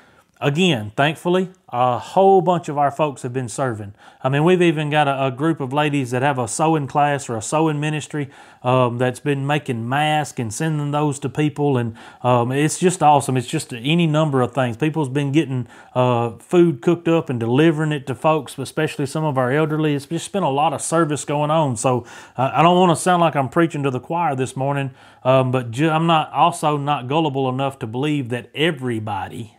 Again, 0.40 0.90
thankfully, 0.96 1.50
a 1.68 1.98
whole 1.98 2.40
bunch 2.40 2.68
of 2.68 2.76
our 2.76 2.90
folks 2.90 3.22
have 3.22 3.32
been 3.32 3.48
serving. 3.48 3.94
I 4.20 4.28
mean, 4.28 4.42
we've 4.42 4.60
even 4.60 4.90
got 4.90 5.06
a, 5.06 5.26
a 5.26 5.30
group 5.30 5.60
of 5.60 5.72
ladies 5.72 6.10
that 6.10 6.22
have 6.22 6.38
a 6.38 6.48
sewing 6.48 6.88
class 6.88 7.28
or 7.28 7.36
a 7.36 7.42
sewing 7.42 7.78
ministry 7.78 8.30
um, 8.64 8.98
that's 8.98 9.20
been 9.20 9.46
making 9.46 9.88
masks 9.88 10.40
and 10.40 10.52
sending 10.52 10.90
those 10.90 11.20
to 11.20 11.28
people, 11.28 11.78
and 11.78 11.96
um, 12.22 12.50
it's 12.50 12.80
just 12.80 13.00
awesome. 13.00 13.36
It's 13.36 13.46
just 13.46 13.72
any 13.72 14.08
number 14.08 14.40
of 14.40 14.52
things. 14.52 14.76
People's 14.76 15.08
been 15.08 15.30
getting 15.30 15.68
uh, 15.94 16.30
food 16.38 16.82
cooked 16.82 17.06
up 17.06 17.30
and 17.30 17.38
delivering 17.38 17.92
it 17.92 18.04
to 18.08 18.14
folks, 18.14 18.58
especially 18.58 19.06
some 19.06 19.24
of 19.24 19.38
our 19.38 19.52
elderly. 19.52 19.94
It's 19.94 20.06
just 20.06 20.32
been 20.32 20.42
a 20.42 20.50
lot 20.50 20.72
of 20.72 20.82
service 20.82 21.24
going 21.24 21.52
on. 21.52 21.76
So 21.76 22.04
uh, 22.36 22.50
I 22.52 22.62
don't 22.62 22.76
want 22.76 22.96
to 22.96 23.00
sound 23.00 23.20
like 23.20 23.36
I'm 23.36 23.48
preaching 23.48 23.84
to 23.84 23.90
the 23.90 24.00
choir 24.00 24.34
this 24.34 24.56
morning, 24.56 24.90
um, 25.22 25.52
but 25.52 25.70
ju- 25.70 25.90
I'm 25.90 26.08
not 26.08 26.32
also 26.32 26.76
not 26.76 27.06
gullible 27.06 27.48
enough 27.48 27.78
to 27.78 27.86
believe 27.86 28.30
that 28.30 28.50
everybody 28.54 29.56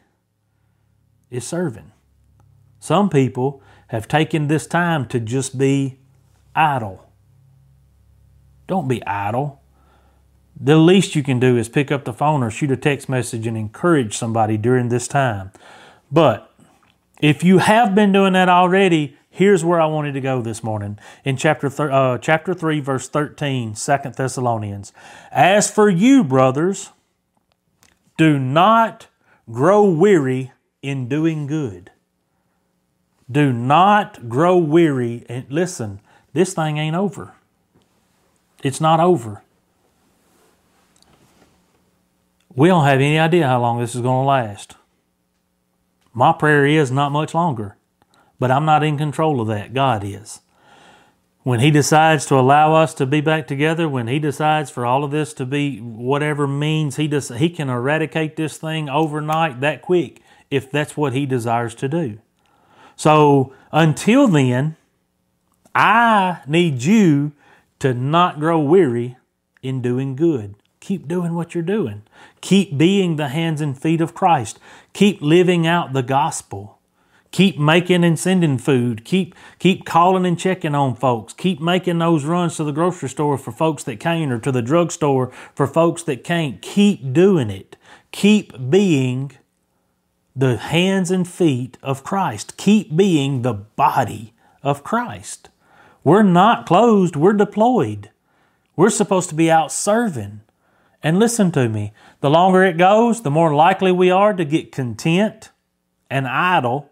is 1.29 1.45
serving. 1.45 1.91
Some 2.79 3.09
people 3.09 3.61
have 3.87 4.07
taken 4.07 4.47
this 4.47 4.67
time 4.67 5.07
to 5.07 5.19
just 5.19 5.57
be 5.57 5.97
idle. 6.55 7.09
Don't 8.67 8.87
be 8.87 9.05
idle. 9.05 9.61
The 10.59 10.77
least 10.77 11.15
you 11.15 11.23
can 11.23 11.39
do 11.39 11.57
is 11.57 11.67
pick 11.67 11.91
up 11.91 12.05
the 12.05 12.13
phone 12.13 12.41
or 12.41 12.49
shoot 12.49 12.71
a 12.71 12.77
text 12.77 13.09
message 13.09 13.45
and 13.45 13.57
encourage 13.57 14.17
somebody 14.17 14.57
during 14.57 14.89
this 14.89 15.07
time. 15.07 15.51
But 16.11 16.51
if 17.21 17.43
you 17.43 17.59
have 17.59 17.93
been 17.93 18.11
doing 18.11 18.33
that 18.33 18.49
already, 18.49 19.17
here's 19.29 19.65
where 19.65 19.81
I 19.81 19.85
wanted 19.85 20.13
to 20.13 20.21
go 20.21 20.41
this 20.41 20.63
morning 20.63 20.97
in 21.23 21.37
chapter 21.37 21.69
th- 21.69 21.91
uh, 21.91 22.17
chapter 22.19 22.53
3 22.53 22.79
verse 22.79 23.09
13, 23.09 23.73
2 23.75 23.97
Thessalonians. 24.15 24.93
As 25.31 25.69
for 25.69 25.89
you, 25.89 26.23
brothers, 26.23 26.91
do 28.17 28.39
not 28.39 29.07
grow 29.51 29.83
weary 29.83 30.51
in 30.87 31.07
doing 31.07 31.47
good. 31.47 31.91
Do 33.29 33.51
not 33.51 34.29
grow 34.29 34.57
weary. 34.57 35.25
And 35.27 35.45
listen, 35.49 35.99
this 36.33 36.53
thing 36.53 36.77
ain't 36.77 36.95
over. 36.95 37.33
It's 38.63 38.81
not 38.81 38.99
over. 38.99 39.41
We 42.55 42.67
don't 42.69 42.85
have 42.85 43.01
any 43.01 43.19
idea 43.19 43.47
how 43.47 43.59
long 43.59 43.79
this 43.79 43.95
is 43.95 44.01
going 44.01 44.23
to 44.23 44.27
last. 44.27 44.75
My 46.13 46.31
prayer 46.31 46.65
is 46.65 46.91
not 46.91 47.11
much 47.11 47.33
longer, 47.33 47.75
but 48.39 48.51
I'm 48.51 48.63
not 48.63 48.83
in 48.83 48.97
control 48.97 49.41
of 49.41 49.47
that. 49.47 49.73
God 49.73 50.03
is. 50.03 50.39
When 51.43 51.59
He 51.59 51.69
decides 51.69 52.25
to 52.27 52.35
allow 52.35 52.73
us 52.73 52.93
to 52.95 53.05
be 53.05 53.21
back 53.21 53.45
together, 53.47 53.89
when 53.89 54.07
He 54.07 54.19
decides 54.19 54.71
for 54.71 54.85
all 54.85 55.03
of 55.03 55.11
this 55.11 55.33
to 55.33 55.45
be 55.45 55.79
whatever 55.79 56.47
means 56.47 56.95
He 56.95 57.07
does, 57.07 57.27
He 57.29 57.49
can 57.49 57.69
eradicate 57.69 58.35
this 58.35 58.57
thing 58.57 58.89
overnight 58.89 59.59
that 59.59 59.81
quick 59.81 60.21
if 60.49 60.71
that's 60.71 60.95
what 60.95 61.13
He 61.13 61.25
desires 61.25 61.75
to 61.75 61.87
do. 61.87 62.19
So 62.95 63.53
until 63.71 64.27
then, 64.27 64.77
I 65.73 66.41
need 66.47 66.83
you 66.83 67.33
to 67.79 67.93
not 67.93 68.39
grow 68.39 68.59
weary 68.59 69.17
in 69.61 69.81
doing 69.81 70.15
good. 70.15 70.55
Keep 70.79 71.07
doing 71.07 71.33
what 71.33 71.53
you're 71.53 71.63
doing. 71.63 72.03
Keep 72.41 72.77
being 72.77 73.15
the 73.15 73.29
hands 73.29 73.59
and 73.59 73.77
feet 73.77 74.01
of 74.01 74.13
Christ. 74.13 74.59
Keep 74.93 75.21
living 75.21 75.65
out 75.65 75.93
the 75.93 76.03
gospel. 76.03 76.79
Keep 77.31 77.59
making 77.59 78.05
and 78.05 78.17
sending 78.17 78.57
food. 78.57 79.03
Keep 79.03 79.35
keep 79.59 79.83
calling 79.83 80.25
and 80.25 80.39
checking 80.39 80.73
on 80.73 80.95
folks. 80.95 81.33
Keep 81.33 81.59
making 81.59 81.97
those 81.97 82.23
runs 82.23 82.55
to 82.55 82.63
the 82.63 82.71
grocery 82.71 83.09
store 83.09 83.37
for 83.37 83.51
folks 83.51 83.83
that 83.83 83.99
can't 83.99 84.31
or 84.31 84.39
to 84.39 84.53
the 84.53 84.61
drugstore 84.61 85.33
for 85.53 85.67
folks 85.67 86.03
that 86.03 86.23
can't. 86.23 86.61
Keep 86.61 87.11
doing 87.11 87.49
it. 87.49 87.75
Keep 88.11 88.69
being 88.69 89.33
the 90.35 90.57
hands 90.57 91.11
and 91.11 91.27
feet 91.27 91.77
of 91.81 92.03
Christ. 92.03 92.57
Keep 92.57 92.95
being 92.95 93.41
the 93.41 93.53
body 93.53 94.33
of 94.61 94.83
Christ. 94.83 95.49
We're 96.03 96.23
not 96.23 96.65
closed, 96.65 97.15
we're 97.15 97.33
deployed. 97.33 98.11
We're 98.75 98.89
supposed 98.89 99.29
to 99.29 99.35
be 99.35 99.49
out 99.49 99.71
serving. 99.71 100.41
And 101.01 101.19
listen 101.19 101.51
to 101.53 101.69
me 101.69 101.93
the 102.19 102.29
longer 102.29 102.63
it 102.63 102.77
goes, 102.77 103.21
the 103.21 103.31
more 103.31 103.55
likely 103.55 103.91
we 103.91 104.11
are 104.11 104.33
to 104.33 104.43
get 104.43 104.71
content 104.71 105.51
and 106.09 106.27
idle. 106.27 106.89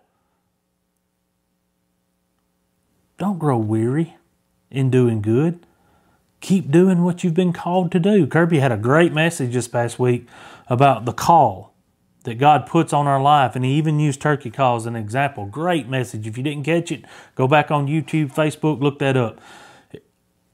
Don't 3.18 3.40
grow 3.40 3.58
weary 3.58 4.16
in 4.72 4.90
doing 4.90 5.22
good. 5.22 5.66
Keep 6.40 6.72
doing 6.72 7.04
what 7.04 7.24
you've 7.24 7.34
been 7.34 7.54
called 7.54 7.92
to 7.92 8.00
do. 8.00 8.28
Kirby 8.28 8.60
had 8.60 8.72
a 8.72 8.78
great 8.78 9.14
message 9.14 9.54
this 9.54 9.68
past 9.68 9.98
week 10.00 10.28
about 10.68 11.06
the 11.06 11.14
call 11.14 11.73
that 12.24 12.38
God 12.38 12.66
puts 12.66 12.94
on 12.94 13.08
our 13.08 13.22
life, 13.22 13.56
and 13.56 13.66
he 13.66 13.74
even 13.74 14.00
used 14.00 14.22
turkey 14.22 14.50
call 14.50 14.78
as 14.78 14.86
an 14.86 14.96
example. 14.96 15.46
Great 15.46 15.88
message. 15.88 16.26
If 16.26 16.38
you 16.38 16.44
didn't 16.44 16.64
catch 16.64 16.92
it, 16.92 17.04
go 17.36 17.48
back 17.48 17.70
on 17.70 17.88
YouTube, 17.88 18.34
Facebook, 18.34 18.80
look 18.82 19.00
that 19.00 19.18
up. 19.18 19.42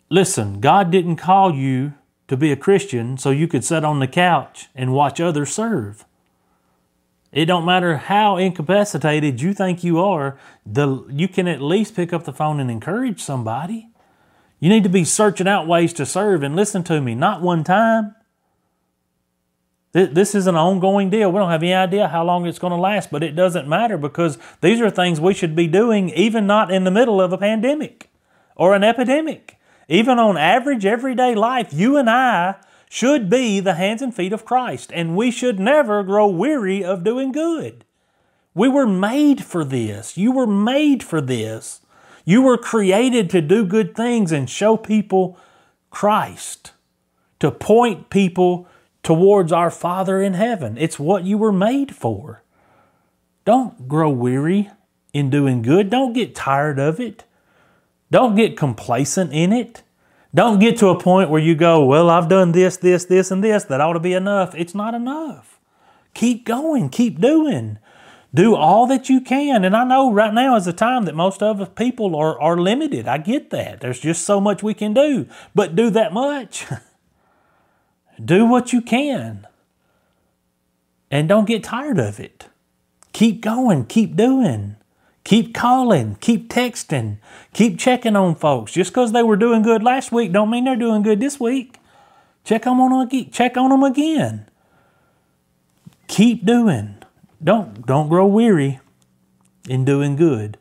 Listen, 0.10 0.60
God 0.60 0.90
didn't 0.90 1.18
call 1.18 1.54
you 1.54 1.94
to 2.28 2.36
be 2.36 2.52
a 2.52 2.56
Christian 2.56 3.18
so 3.18 3.30
you 3.30 3.48
could 3.48 3.64
sit 3.64 3.86
on 3.86 4.00
the 4.00 4.08
couch 4.08 4.70
and 4.74 4.94
watch 4.94 5.20
others 5.22 5.52
serve. 5.52 6.06
It 7.32 7.46
don't 7.46 7.66
matter 7.66 7.98
how 7.98 8.38
incapacitated 8.38 9.40
you 9.40 9.54
think 9.54 9.84
you 9.84 10.00
are, 10.00 10.40
the, 10.66 11.06
you 11.10 11.28
can 11.28 11.48
at 11.48 11.62
least 11.62 11.96
pick 11.96 12.12
up 12.12 12.24
the 12.24 12.34
phone 12.34 12.60
and 12.60 12.72
encourage 12.72 13.22
somebody. 13.22 13.90
You 14.60 14.70
need 14.70 14.84
to 14.84 14.90
be 14.90 15.04
searching 15.04 15.48
out 15.48 15.68
ways 15.68 15.94
to 15.94 16.06
serve 16.06 16.42
and 16.42 16.56
listen 16.56 16.84
to 16.86 17.00
me, 17.02 17.14
not 17.14 17.42
one 17.42 17.64
time. 17.64 18.16
This 19.92 20.36
is 20.36 20.46
an 20.46 20.56
ongoing 20.56 21.10
deal. 21.10 21.32
We 21.32 21.40
don't 21.40 21.50
have 21.50 21.64
any 21.64 21.74
idea 21.74 22.08
how 22.08 22.24
long 22.24 22.46
it's 22.46 22.60
going 22.60 22.72
to 22.72 22.80
last, 22.80 23.10
but 23.10 23.24
it 23.24 23.36
doesn't 23.36 23.68
matter 23.68 23.98
because 23.98 24.38
these 24.62 24.80
are 24.82 24.92
things 24.92 25.20
we 25.20 25.34
should 25.34 25.56
be 25.56 25.66
doing 25.68 26.10
even 26.10 26.46
not 26.46 26.72
in 26.72 26.84
the 26.84 26.92
middle 26.92 27.20
of 27.20 27.34
a 27.34 27.38
pandemic 27.40 28.10
or 28.56 28.76
an 28.76 28.84
epidemic. 28.84 29.58
Even 29.88 30.20
on 30.20 30.38
average 30.38 30.86
everyday 30.86 31.34
life, 31.34 31.74
you 31.74 31.98
and 31.98 32.08
I 32.08 32.56
should 32.88 33.30
be 33.30 33.60
the 33.60 33.74
hands 33.74 34.04
and 34.04 34.14
feet 34.14 34.34
of 34.34 34.46
Christ, 34.46 34.92
and 34.94 35.16
we 35.16 35.32
should 35.32 35.60
never 35.60 36.04
grow 36.04 36.28
weary 36.28 36.84
of 36.84 37.04
doing 37.04 37.32
good. 37.32 37.84
We 38.54 38.68
were 38.68 38.88
made 38.88 39.44
for 39.44 39.64
this. 39.64 40.18
You 40.18 40.32
were 40.32 40.48
made 40.48 41.02
for 41.02 41.22
this. 41.22 41.82
You 42.26 42.44
were 42.44 42.58
created 42.58 43.30
to 43.32 43.42
do 43.42 43.66
good 43.66 43.96
things 43.96 44.32
and 44.32 44.48
show 44.48 44.78
people 44.78 45.38
Christ, 45.90 46.74
to 47.40 47.50
point 47.50 48.12
people 48.12 48.68
towards 49.04 49.52
our 49.52 49.72
Father 49.72 50.22
in 50.22 50.34
heaven. 50.34 50.78
It's 50.78 51.00
what 51.00 51.24
you 51.24 51.38
were 51.38 51.52
made 51.52 51.96
for. 51.96 52.44
Don't 53.46 53.88
grow 53.88 54.10
weary 54.10 54.70
in 55.14 55.30
doing 55.30 55.62
good. 55.62 55.90
Don't 55.90 56.14
get 56.14 56.36
tired 56.36 56.80
of 56.80 57.00
it. 57.00 57.24
Don't 58.12 58.36
get 58.36 58.58
complacent 58.58 59.34
in 59.34 59.54
it. 59.54 59.84
Don't 60.34 60.60
get 60.60 60.78
to 60.78 60.90
a 60.90 61.00
point 61.00 61.30
where 61.30 61.42
you 61.42 61.56
go, 61.56 61.84
Well, 61.84 62.10
I've 62.10 62.30
done 62.30 62.52
this, 62.52 62.78
this, 62.78 63.06
this, 63.06 63.32
and 63.32 63.44
this. 63.44 63.64
That 63.64 63.82
ought 63.82 63.94
to 63.94 64.00
be 64.00 64.14
enough. 64.14 64.54
It's 64.56 64.76
not 64.76 64.94
enough. 64.94 65.60
Keep 66.14 66.46
going, 66.46 66.90
keep 66.90 67.20
doing. 67.20 67.80
Do 68.34 68.56
all 68.56 68.86
that 68.88 69.10
you 69.10 69.22
can. 69.22 69.64
And 69.64 69.76
I 69.76 69.84
know 69.84 70.12
right 70.12 70.34
now 70.34 70.56
is 70.56 70.68
a 70.68 70.74
time 70.74 71.06
that 71.06 71.16
most 71.16 71.42
of 71.42 71.60
us 71.60 71.70
people 71.76 72.16
are, 72.16 72.40
are 72.40 72.58
limited. 72.58 73.08
I 73.08 73.18
get 73.18 73.50
that. 73.50 73.82
There's 73.82 74.00
just 74.00 74.24
so 74.24 74.40
much 74.40 74.62
we 74.62 74.76
can 74.76 74.94
do. 74.94 75.28
But 75.56 75.76
do 75.76 75.90
that 75.90 76.14
much. 76.14 76.66
do 78.24 78.46
what 78.46 78.74
you 78.74 78.82
can. 78.82 79.48
And 81.12 81.28
don't 81.28 81.48
get 81.48 81.64
tired 81.64 82.00
of 82.00 82.20
it. 82.20 82.46
Keep 83.14 83.42
going, 83.42 83.86
keep 83.86 84.16
doing. 84.16 84.76
Keep 85.24 85.54
calling, 85.54 86.16
keep 86.22 86.50
texting, 86.50 87.18
keep 87.54 87.78
checking 87.78 88.16
on 88.16 88.34
folks. 88.34 88.72
Just 88.72 88.92
because 88.92 89.12
they 89.12 89.22
were 89.22 89.36
doing 89.36 89.62
good 89.62 89.84
last 89.84 90.12
week 90.12 90.32
don't 90.32 90.50
mean 90.50 90.64
they're 90.64 90.76
doing 90.76 91.04
good 91.04 91.20
this 91.20 91.40
week. 91.40 91.78
Check 92.44 92.66
on 92.66 92.78
them 92.78 92.94
again. 92.94 93.30
Check 93.30 93.58
on 93.58 93.70
them 93.70 93.84
again. 93.84 94.50
Keep 96.08 96.46
doing. 96.46 96.96
Don't 97.44 97.86
don't 97.86 98.10
grow 98.10 98.26
weary 98.26 98.80
in 99.68 99.86
doing 99.86 100.16
good. 100.16 100.58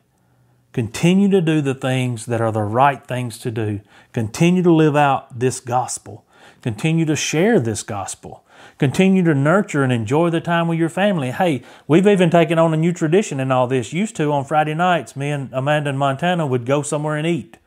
Continue 0.71 1.29
to 1.29 1.41
do 1.41 1.61
the 1.61 1.73
things 1.73 2.27
that 2.27 2.41
are 2.41 2.51
the 2.51 2.61
right 2.61 3.03
things 3.07 3.39
to 3.39 3.49
do. 3.49 3.81
Continue 4.13 4.61
to 4.61 4.71
live 4.71 4.95
out 4.95 5.39
this 5.39 5.59
gospel. 5.59 6.25
Continue 6.61 7.05
to 7.05 7.15
share 7.15 7.59
this 7.59 7.83
gospel. 7.83 8.45
Continue 8.77 9.23
to 9.23 9.33
nurture 9.33 9.83
and 9.83 9.91
enjoy 9.91 10.29
the 10.29 10.41
time 10.41 10.67
with 10.67 10.79
your 10.79 10.89
family. 10.89 11.31
Hey, 11.31 11.63
we've 11.87 12.07
even 12.07 12.29
taken 12.29 12.59
on 12.59 12.73
a 12.73 12.77
new 12.77 12.91
tradition 12.91 13.39
in 13.39 13.51
all 13.51 13.67
this. 13.67 13.93
Used 13.93 14.15
to 14.17 14.31
on 14.31 14.45
Friday 14.45 14.73
nights, 14.73 15.15
me 15.15 15.29
and 15.29 15.49
Amanda 15.53 15.89
and 15.89 15.99
Montana 15.99 16.45
would 16.45 16.65
go 16.65 16.81
somewhere 16.81 17.15
and 17.15 17.27
eat. 17.27 17.57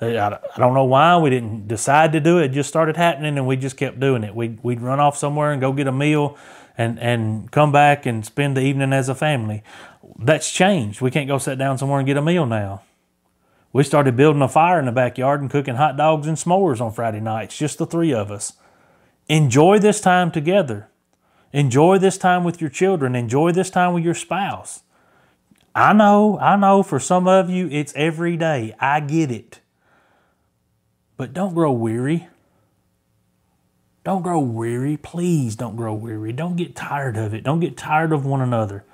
I 0.00 0.38
don't 0.56 0.74
know 0.74 0.84
why 0.84 1.16
we 1.16 1.30
didn't 1.30 1.68
decide 1.68 2.12
to 2.12 2.20
do 2.20 2.38
it. 2.38 2.46
It 2.46 2.48
just 2.52 2.68
started 2.68 2.96
happening, 2.96 3.38
and 3.38 3.46
we 3.46 3.56
just 3.56 3.76
kept 3.76 4.00
doing 4.00 4.24
it. 4.24 4.34
We'd, 4.34 4.58
we'd 4.62 4.80
run 4.80 5.00
off 5.00 5.16
somewhere 5.16 5.52
and 5.52 5.60
go 5.60 5.72
get 5.72 5.86
a 5.86 5.92
meal, 5.92 6.36
and 6.76 6.98
and 6.98 7.50
come 7.50 7.72
back 7.72 8.04
and 8.04 8.26
spend 8.26 8.56
the 8.56 8.60
evening 8.60 8.92
as 8.92 9.08
a 9.08 9.14
family. 9.14 9.62
That's 10.18 10.52
changed. 10.52 11.00
We 11.00 11.10
can't 11.10 11.28
go 11.28 11.38
sit 11.38 11.58
down 11.58 11.78
somewhere 11.78 12.00
and 12.00 12.06
get 12.06 12.16
a 12.16 12.22
meal 12.22 12.46
now. 12.46 12.82
We 13.74 13.82
started 13.82 14.16
building 14.16 14.40
a 14.40 14.46
fire 14.46 14.78
in 14.78 14.86
the 14.86 14.92
backyard 14.92 15.40
and 15.40 15.50
cooking 15.50 15.74
hot 15.74 15.96
dogs 15.96 16.28
and 16.28 16.36
s'mores 16.36 16.80
on 16.80 16.92
Friday 16.92 17.18
nights, 17.18 17.58
just 17.58 17.76
the 17.76 17.86
three 17.86 18.14
of 18.14 18.30
us. 18.30 18.52
Enjoy 19.26 19.80
this 19.80 20.00
time 20.00 20.30
together. 20.30 20.90
Enjoy 21.52 21.98
this 21.98 22.16
time 22.16 22.44
with 22.44 22.60
your 22.60 22.70
children. 22.70 23.16
Enjoy 23.16 23.50
this 23.50 23.70
time 23.70 23.92
with 23.92 24.04
your 24.04 24.14
spouse. 24.14 24.84
I 25.74 25.92
know, 25.92 26.38
I 26.38 26.54
know 26.54 26.84
for 26.84 27.00
some 27.00 27.26
of 27.26 27.50
you 27.50 27.68
it's 27.68 27.92
every 27.96 28.36
day. 28.36 28.76
I 28.78 29.00
get 29.00 29.32
it. 29.32 29.58
But 31.16 31.32
don't 31.32 31.52
grow 31.52 31.72
weary. 31.72 32.28
Don't 34.04 34.22
grow 34.22 34.38
weary. 34.38 34.96
Please 34.96 35.56
don't 35.56 35.74
grow 35.74 35.94
weary. 35.94 36.32
Don't 36.32 36.54
get 36.54 36.76
tired 36.76 37.16
of 37.16 37.34
it. 37.34 37.42
Don't 37.42 37.58
get 37.58 37.76
tired 37.76 38.12
of 38.12 38.24
one 38.24 38.40
another. 38.40 38.84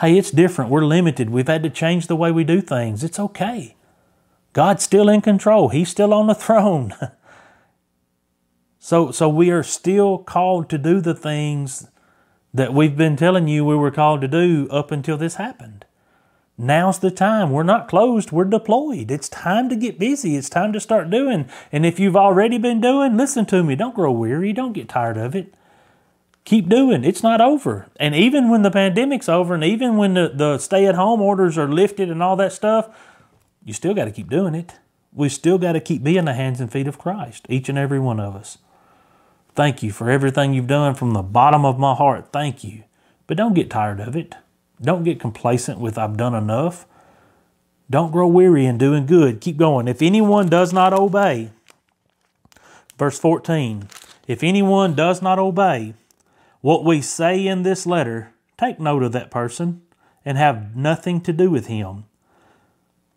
Hey, 0.00 0.16
it's 0.16 0.30
different. 0.30 0.70
We're 0.70 0.86
limited. 0.86 1.28
We've 1.28 1.46
had 1.46 1.62
to 1.62 1.68
change 1.68 2.06
the 2.06 2.16
way 2.16 2.30
we 2.30 2.42
do 2.42 2.62
things. 2.62 3.04
It's 3.04 3.20
okay. 3.20 3.76
God's 4.54 4.84
still 4.84 5.10
in 5.10 5.20
control. 5.20 5.68
He's 5.68 5.90
still 5.90 6.14
on 6.14 6.28
the 6.28 6.34
throne. 6.46 6.94
so 8.78 9.10
so 9.10 9.28
we 9.28 9.50
are 9.50 9.62
still 9.62 10.18
called 10.18 10.70
to 10.70 10.78
do 10.78 11.02
the 11.02 11.14
things 11.14 11.88
that 12.54 12.72
we've 12.72 12.96
been 12.96 13.16
telling 13.16 13.48
you 13.48 13.64
we 13.64 13.74
were 13.74 13.90
called 13.90 14.22
to 14.22 14.28
do 14.28 14.68
up 14.70 14.90
until 14.90 15.18
this 15.18 15.34
happened. 15.34 15.84
Now's 16.56 17.00
the 17.00 17.10
time. 17.10 17.50
We're 17.50 17.64
not 17.64 17.88
closed, 17.88 18.30
we're 18.30 18.44
deployed. 18.44 19.10
It's 19.10 19.28
time 19.28 19.68
to 19.70 19.76
get 19.76 19.98
busy. 19.98 20.36
It's 20.36 20.48
time 20.48 20.72
to 20.72 20.78
start 20.78 21.10
doing. 21.10 21.48
And 21.72 21.84
if 21.84 21.98
you've 21.98 22.16
already 22.16 22.58
been 22.58 22.80
doing, 22.80 23.16
listen 23.16 23.44
to 23.46 23.64
me. 23.64 23.74
Don't 23.74 23.94
grow 23.94 24.12
weary. 24.12 24.52
Don't 24.52 24.72
get 24.72 24.88
tired 24.88 25.16
of 25.16 25.34
it. 25.34 25.52
Keep 26.44 26.68
doing. 26.68 27.02
It's 27.02 27.24
not 27.24 27.40
over. 27.40 27.88
And 27.96 28.14
even 28.14 28.50
when 28.50 28.62
the 28.62 28.70
pandemic's 28.70 29.28
over 29.28 29.54
and 29.54 29.64
even 29.64 29.96
when 29.96 30.14
the, 30.14 30.30
the 30.32 30.58
stay 30.58 30.86
at 30.86 30.94
home 30.94 31.20
orders 31.20 31.58
are 31.58 31.66
lifted 31.66 32.08
and 32.08 32.22
all 32.22 32.36
that 32.36 32.52
stuff, 32.52 32.88
you 33.64 33.72
still 33.72 33.94
got 33.94 34.04
to 34.04 34.12
keep 34.12 34.28
doing 34.28 34.54
it. 34.54 34.74
We 35.12 35.28
still 35.28 35.58
got 35.58 35.72
to 35.72 35.80
keep 35.80 36.02
being 36.02 36.24
the 36.24 36.34
hands 36.34 36.60
and 36.60 36.70
feet 36.70 36.86
of 36.86 36.98
Christ, 36.98 37.46
each 37.48 37.68
and 37.68 37.78
every 37.78 37.98
one 37.98 38.20
of 38.20 38.34
us. 38.36 38.58
Thank 39.54 39.82
you 39.82 39.92
for 39.92 40.10
everything 40.10 40.52
you've 40.52 40.66
done 40.66 40.94
from 40.94 41.12
the 41.12 41.22
bottom 41.22 41.64
of 41.64 41.78
my 41.78 41.94
heart. 41.94 42.28
Thank 42.32 42.64
you. 42.64 42.84
But 43.26 43.36
don't 43.36 43.54
get 43.54 43.70
tired 43.70 44.00
of 44.00 44.16
it. 44.16 44.34
Don't 44.82 45.04
get 45.04 45.20
complacent 45.20 45.78
with 45.78 45.96
I've 45.96 46.16
done 46.16 46.34
enough. 46.34 46.86
Don't 47.88 48.10
grow 48.10 48.26
weary 48.26 48.66
in 48.66 48.78
doing 48.78 49.06
good. 49.06 49.40
Keep 49.40 49.56
going. 49.56 49.86
If 49.88 50.02
anyone 50.02 50.48
does 50.48 50.72
not 50.72 50.92
obey, 50.92 51.50
verse 52.98 53.18
14, 53.18 53.88
if 54.26 54.42
anyone 54.42 54.94
does 54.94 55.22
not 55.22 55.38
obey 55.38 55.94
what 56.60 56.84
we 56.84 57.00
say 57.00 57.46
in 57.46 57.62
this 57.62 57.86
letter, 57.86 58.32
take 58.58 58.80
note 58.80 59.02
of 59.02 59.12
that 59.12 59.30
person 59.30 59.82
and 60.24 60.38
have 60.38 60.74
nothing 60.74 61.20
to 61.20 61.32
do 61.32 61.50
with 61.50 61.66
him, 61.66 62.06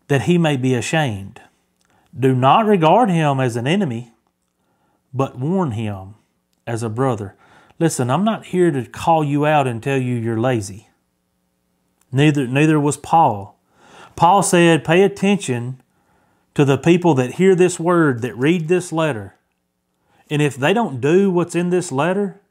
that 0.07 0.23
he 0.23 0.37
may 0.37 0.57
be 0.57 0.73
ashamed. 0.73 1.41
Do 2.17 2.33
not 2.33 2.65
regard 2.65 3.09
him 3.09 3.39
as 3.39 3.55
an 3.55 3.67
enemy, 3.67 4.11
but 5.13 5.37
warn 5.37 5.71
him 5.71 6.15
as 6.65 6.83
a 6.83 6.89
brother. 6.89 7.35
Listen, 7.79 8.09
I'm 8.09 8.23
not 8.23 8.47
here 8.47 8.71
to 8.71 8.85
call 8.85 9.23
you 9.23 9.45
out 9.45 9.67
and 9.67 9.81
tell 9.81 9.97
you 9.97 10.15
you're 10.15 10.39
lazy. 10.39 10.89
Neither, 12.11 12.47
neither 12.47 12.79
was 12.79 12.97
Paul. 12.97 13.59
Paul 14.15 14.41
said, 14.41 14.83
Pay 14.83 15.03
attention 15.03 15.81
to 16.55 16.65
the 16.65 16.77
people 16.77 17.13
that 17.15 17.33
hear 17.33 17.53
this 17.53 17.79
word, 17.79 18.21
that 18.21 18.35
read 18.35 18.67
this 18.67 18.91
letter. 18.91 19.35
And 20.29 20.41
if 20.41 20.55
they 20.55 20.73
don't 20.73 20.99
do 20.99 21.29
what's 21.29 21.55
in 21.55 21.69
this 21.69 21.91
letter, 21.91 22.41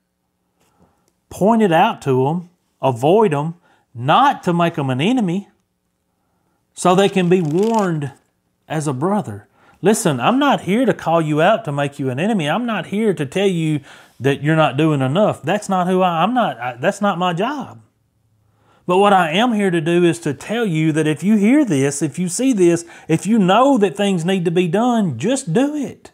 point 1.28 1.62
it 1.62 1.72
out 1.72 2.00
to 2.02 2.24
them, 2.24 2.50
avoid 2.80 3.32
them, 3.32 3.54
not 3.94 4.42
to 4.44 4.52
make 4.52 4.74
them 4.74 4.90
an 4.90 5.00
enemy, 5.00 5.48
so 6.76 6.94
they 6.94 7.08
can 7.08 7.28
be 7.28 7.40
warned 7.40 8.12
as 8.68 8.86
a 8.86 8.92
brother. 8.92 9.48
Listen, 9.82 10.20
I'm 10.20 10.38
not 10.38 10.62
here 10.62 10.84
to 10.84 10.94
call 10.94 11.20
you 11.20 11.40
out 11.42 11.64
to 11.64 11.72
make 11.72 11.98
you 11.98 12.10
an 12.10 12.20
enemy. 12.20 12.48
I'm 12.48 12.66
not 12.66 12.86
here 12.86 13.14
to 13.14 13.26
tell 13.26 13.46
you 13.46 13.80
that 14.20 14.42
you're 14.42 14.56
not 14.56 14.76
doing 14.76 15.00
enough. 15.00 15.42
That's 15.42 15.68
not 15.68 15.86
who 15.86 16.02
I, 16.02 16.22
I'm 16.22 16.34
not. 16.34 16.58
I, 16.58 16.76
that's 16.76 17.00
not 17.00 17.18
my 17.18 17.32
job. 17.32 17.82
But 18.86 18.98
what 18.98 19.12
I 19.12 19.32
am 19.32 19.52
here 19.52 19.70
to 19.70 19.80
do 19.80 20.04
is 20.04 20.20
to 20.20 20.32
tell 20.32 20.64
you 20.64 20.92
that 20.92 21.06
if 21.06 21.24
you 21.24 21.36
hear 21.36 21.64
this, 21.64 22.02
if 22.02 22.18
you 22.18 22.28
see 22.28 22.52
this, 22.52 22.84
if 23.08 23.26
you 23.26 23.38
know 23.38 23.78
that 23.78 23.96
things 23.96 24.24
need 24.24 24.44
to 24.44 24.50
be 24.50 24.68
done, 24.68 25.18
just 25.18 25.52
do 25.52 25.74
it. 25.74 26.12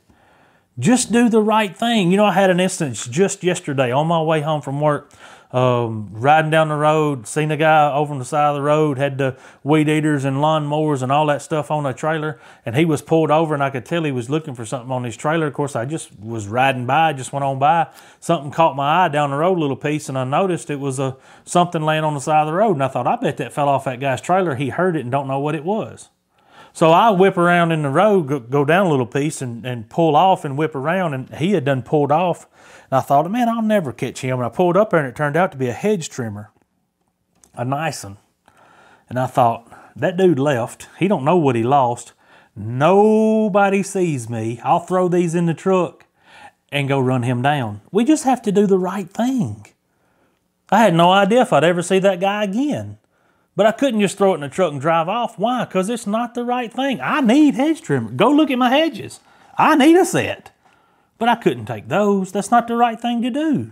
Just 0.79 1.13
do 1.13 1.29
the 1.29 1.43
right 1.43 1.77
thing. 1.77 2.11
You 2.11 2.17
know, 2.17 2.25
I 2.25 2.33
had 2.33 2.51
an 2.51 2.61
instance 2.61 3.07
just 3.07 3.45
yesterday 3.45 3.93
on 3.93 4.07
my 4.07 4.23
way 4.23 4.41
home 4.41 4.63
from 4.63 4.81
work 4.81 5.13
um, 5.53 6.09
riding 6.13 6.51
down 6.51 6.69
the 6.69 6.77
road, 6.77 7.27
seen 7.27 7.51
a 7.51 7.59
guy 7.59 7.93
over 7.93 8.13
on 8.13 8.19
the 8.19 8.25
side 8.25 8.49
of 8.49 8.55
the 8.55 8.63
road, 8.63 8.97
had 8.97 9.19
the 9.19 9.37
weed 9.63 9.89
eaters 9.89 10.25
and 10.25 10.41
lawn 10.41 10.65
mowers 10.65 11.03
and 11.03 11.13
all 11.13 11.27
that 11.27 11.43
stuff 11.43 11.71
on 11.71 11.85
a 11.85 11.93
trailer, 11.93 12.41
and 12.65 12.75
he 12.75 12.87
was 12.87 13.03
pulled 13.03 13.31
over, 13.31 13.53
and 13.53 13.63
I 13.63 13.69
could 13.69 13.85
tell 13.85 14.05
he 14.05 14.13
was 14.13 14.31
looking 14.31 14.55
for 14.55 14.65
something 14.65 14.91
on 14.91 15.05
his 15.05 15.17
trailer. 15.17 15.49
Of 15.49 15.55
course, 15.55 15.77
I 15.77 15.85
just 15.85 16.19
was 16.19 16.49
riding 16.49 16.87
by, 16.87 17.13
just 17.13 17.35
went 17.35 17.45
on 17.45 17.59
by. 17.59 17.89
Something 18.19 18.51
caught 18.51 18.77
my 18.77 19.05
eye 19.05 19.09
down 19.09 19.31
the 19.31 19.37
road 19.37 19.59
a 19.59 19.61
little 19.61 19.77
piece, 19.77 20.09
and 20.09 20.17
I 20.17 20.25
noticed 20.25 20.71
it 20.71 20.81
was 20.81 20.99
a 20.99 21.19
something 21.45 21.83
laying 21.83 22.05
on 22.05 22.15
the 22.15 22.21
side 22.21 22.41
of 22.41 22.47
the 22.47 22.55
road, 22.55 22.73
and 22.73 22.85
I 22.85 22.89
thought, 22.89 23.07
I 23.07 23.17
bet 23.17 23.37
that 23.37 23.53
fell 23.53 23.69
off 23.69 23.85
that 23.85 24.01
guy's 24.01 24.23
trailer. 24.23 24.55
He 24.55 24.71
heard 24.71 24.97
it 24.97 25.01
and 25.01 25.11
don't 25.11 25.29
know 25.29 25.39
what 25.39 25.55
it 25.55 25.65
was. 25.65 26.09
So 26.73 26.91
I 26.91 27.11
whip 27.11 27.37
around 27.37 27.73
in 27.73 27.83
the 27.83 27.91
road, 27.91 28.29
go, 28.29 28.41
go 28.41 28.65
down 28.65 28.87
a 28.87 28.91
little 28.91 29.05
piece, 29.05 29.43
and, 29.43 29.67
and 29.67 29.91
pull 29.91 30.17
off 30.17 30.47
and 30.47 30.57
whip 30.57 30.75
around, 30.75 31.13
and 31.13 31.35
he 31.35 31.53
had 31.53 31.67
done 31.67 31.83
pulled 31.83 32.11
off 32.11 32.47
and 32.93 32.99
I 32.99 33.01
thought, 33.01 33.31
man, 33.31 33.49
I'll 33.49 33.63
never 33.63 33.91
catch 33.91 34.21
him. 34.21 34.37
And 34.37 34.45
I 34.45 34.51
pulled 34.51 34.77
up 34.77 34.91
there 34.91 35.01
and 35.01 35.09
it 35.09 35.17
turned 35.17 35.35
out 35.35 35.51
to 35.53 35.57
be 35.57 35.69
a 35.69 35.73
hedge 35.73 36.11
trimmer, 36.11 36.51
a 37.55 37.65
nice 37.65 38.05
one. 38.05 38.19
And 39.09 39.19
I 39.19 39.27
thought, 39.29 39.67
that 39.97 40.19
dude 40.19 40.39
left. 40.39 40.89
He 40.99 41.09
don't 41.09 41.25
know 41.25 41.39
what 41.39 41.57
he 41.57 41.63
lost. 41.63 42.13
Nobody 42.55 43.83
sees 43.83 44.29
me. 44.29 44.61
I'll 44.63 44.81
throw 44.81 45.09
these 45.09 45.35
in 45.35 45.47
the 45.47 45.55
truck 45.55 46.05
and 46.71 46.87
go 46.87 47.01
run 47.01 47.23
him 47.23 47.41
down. 47.41 47.81
We 47.91 48.05
just 48.05 48.25
have 48.25 48.43
to 48.43 48.53
do 48.53 48.67
the 48.67 48.79
right 48.79 49.09
thing. 49.09 49.65
I 50.69 50.81
had 50.81 50.93
no 50.93 51.13
idea 51.13 51.41
if 51.41 51.53
I'd 51.55 51.65
ever 51.65 51.81
see 51.81 51.99
that 52.01 52.21
guy 52.21 52.45
again. 52.45 52.99
But 53.57 53.65
I 53.65 53.73
couldn't 53.73 54.03
just 54.03 54.19
throw 54.19 54.33
it 54.33 54.35
in 54.35 54.41
the 54.43 54.51
truck 54.51 54.71
and 54.71 54.83
drive 54.83 55.09
off. 55.09 55.39
Why? 55.39 55.65
Because 55.65 55.89
it's 55.89 56.07
not 56.07 56.35
the 56.35 56.45
right 56.45 56.71
thing. 56.71 57.01
I 57.01 57.23
need 57.23 57.55
hedge 57.55 57.81
trimmer. 57.81 58.11
Go 58.11 58.31
look 58.31 58.51
at 58.51 58.59
my 58.59 58.69
hedges. 58.69 59.21
I 59.57 59.77
need 59.77 59.97
a 59.97 60.05
set. 60.05 60.51
But 61.23 61.29
I 61.29 61.37
couldn't 61.37 61.67
take 61.67 61.87
those. 61.87 62.33
That's 62.33 62.51
not 62.51 62.67
the 62.67 62.75
right 62.75 63.01
thing 63.01 63.23
to 63.23 63.31
do. 63.31 63.71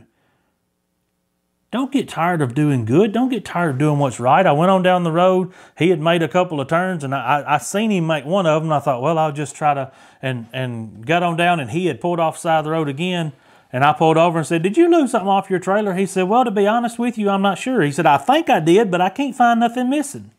Don't 1.72 1.90
get 1.90 2.08
tired 2.08 2.40
of 2.40 2.54
doing 2.54 2.84
good. 2.84 3.12
Don't 3.12 3.28
get 3.28 3.44
tired 3.44 3.70
of 3.70 3.78
doing 3.78 3.98
what's 3.98 4.20
right. 4.20 4.46
I 4.46 4.52
went 4.52 4.70
on 4.70 4.84
down 4.84 5.02
the 5.02 5.10
road. 5.10 5.52
He 5.76 5.88
had 5.88 5.98
made 5.98 6.22
a 6.22 6.28
couple 6.28 6.60
of 6.60 6.68
turns, 6.68 7.02
and 7.02 7.12
I, 7.12 7.40
I, 7.40 7.54
I 7.56 7.58
seen 7.58 7.90
him 7.90 8.06
make 8.06 8.24
one 8.24 8.46
of 8.46 8.62
them. 8.62 8.70
I 8.70 8.78
thought, 8.78 9.02
well, 9.02 9.18
I'll 9.18 9.32
just 9.32 9.56
try 9.56 9.74
to, 9.74 9.90
and 10.22 10.46
and 10.52 11.04
got 11.04 11.24
on 11.24 11.36
down, 11.36 11.58
and 11.58 11.72
he 11.72 11.86
had 11.86 12.00
pulled 12.00 12.20
off 12.20 12.38
side 12.38 12.60
of 12.60 12.66
the 12.66 12.70
road 12.70 12.88
again. 12.88 13.32
And 13.72 13.82
I 13.82 13.94
pulled 13.94 14.16
over 14.16 14.38
and 14.38 14.46
said, 14.46 14.62
Did 14.62 14.76
you 14.76 14.88
lose 14.88 15.10
something 15.10 15.26
off 15.26 15.50
your 15.50 15.58
trailer? 15.58 15.94
He 15.94 16.06
said, 16.06 16.28
Well, 16.28 16.44
to 16.44 16.52
be 16.52 16.68
honest 16.68 17.00
with 17.00 17.18
you, 17.18 17.30
I'm 17.30 17.42
not 17.42 17.58
sure. 17.58 17.82
He 17.82 17.90
said, 17.90 18.06
I 18.06 18.18
think 18.18 18.48
I 18.48 18.60
did, 18.60 18.92
but 18.92 19.00
I 19.00 19.10
can't 19.10 19.34
find 19.34 19.58
nothing 19.58 19.90
missing. 19.90 20.30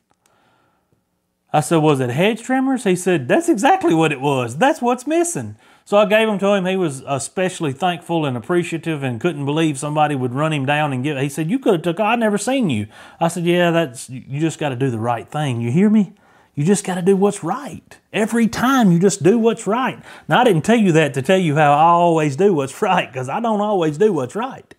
I 1.52 1.60
said, 1.60 1.80
Was 1.80 2.00
it 2.00 2.10
hedge 2.10 2.42
trimmers? 2.42 2.86
He 2.86 2.96
said, 2.96 3.28
That's 3.28 3.50
exactly 3.50 3.94
what 3.94 4.14
it 4.14 4.22
was. 4.22 4.58
That's 4.58 4.82
what's 4.82 5.06
missing. 5.06 5.58
So 5.86 5.98
I 5.98 6.06
gave 6.06 6.28
them 6.28 6.40
to 6.40 6.54
him. 6.54 6.66
He 6.66 6.78
was 6.78 7.02
uh, 7.02 7.08
especially 7.10 7.74
thankful 7.74 8.26
and 8.26 8.38
appreciative 8.38 9.04
and 9.04 9.20
couldn't 9.20 9.46
believe 9.46 9.78
somebody 9.78 10.16
would 10.16 10.34
run 10.34 10.54
him 10.54 10.66
down 10.66 10.94
and 10.94 11.04
give. 11.04 11.18
He 11.18 11.30
said, 11.30 11.50
"You 11.50 11.60
could 11.60 11.74
have 11.74 11.82
took. 11.82 12.00
I 12.00 12.16
never 12.16 12.38
seen 12.38 12.70
you." 12.70 12.88
I 13.20 13.28
said, 13.28 13.44
"Yeah, 13.46 13.72
that's 13.72 14.10
you. 14.10 14.40
Just 14.40 14.60
got 14.60 14.70
to 14.70 14.76
do 14.76 14.90
the 14.90 15.00
right 15.00 15.28
thing. 15.30 15.60
You 15.62 15.72
hear 15.72 15.90
me? 15.90 16.14
You 16.56 16.66
just 16.66 16.84
got 16.86 16.96
to 16.96 17.02
do 17.02 17.16
what's 17.16 17.44
right 17.44 17.98
every 18.14 18.48
time. 18.48 18.92
You 18.92 19.00
just 19.00 19.24
do 19.24 19.38
what's 19.40 19.68
right." 19.68 20.02
Now 20.28 20.42
I 20.42 20.44
didn't 20.44 20.64
tell 20.64 20.78
you 20.78 20.92
that 20.94 21.14
to 21.16 21.22
tell 21.22 21.40
you 21.40 21.56
how 21.56 21.74
I 21.74 21.90
always 21.90 22.36
do 22.36 22.54
what's 22.54 22.82
right 22.84 23.12
because 23.12 23.28
I 23.30 23.40
don't 23.40 23.62
always 23.62 23.98
do 23.98 24.14
what's 24.14 24.36
right. 24.36 24.74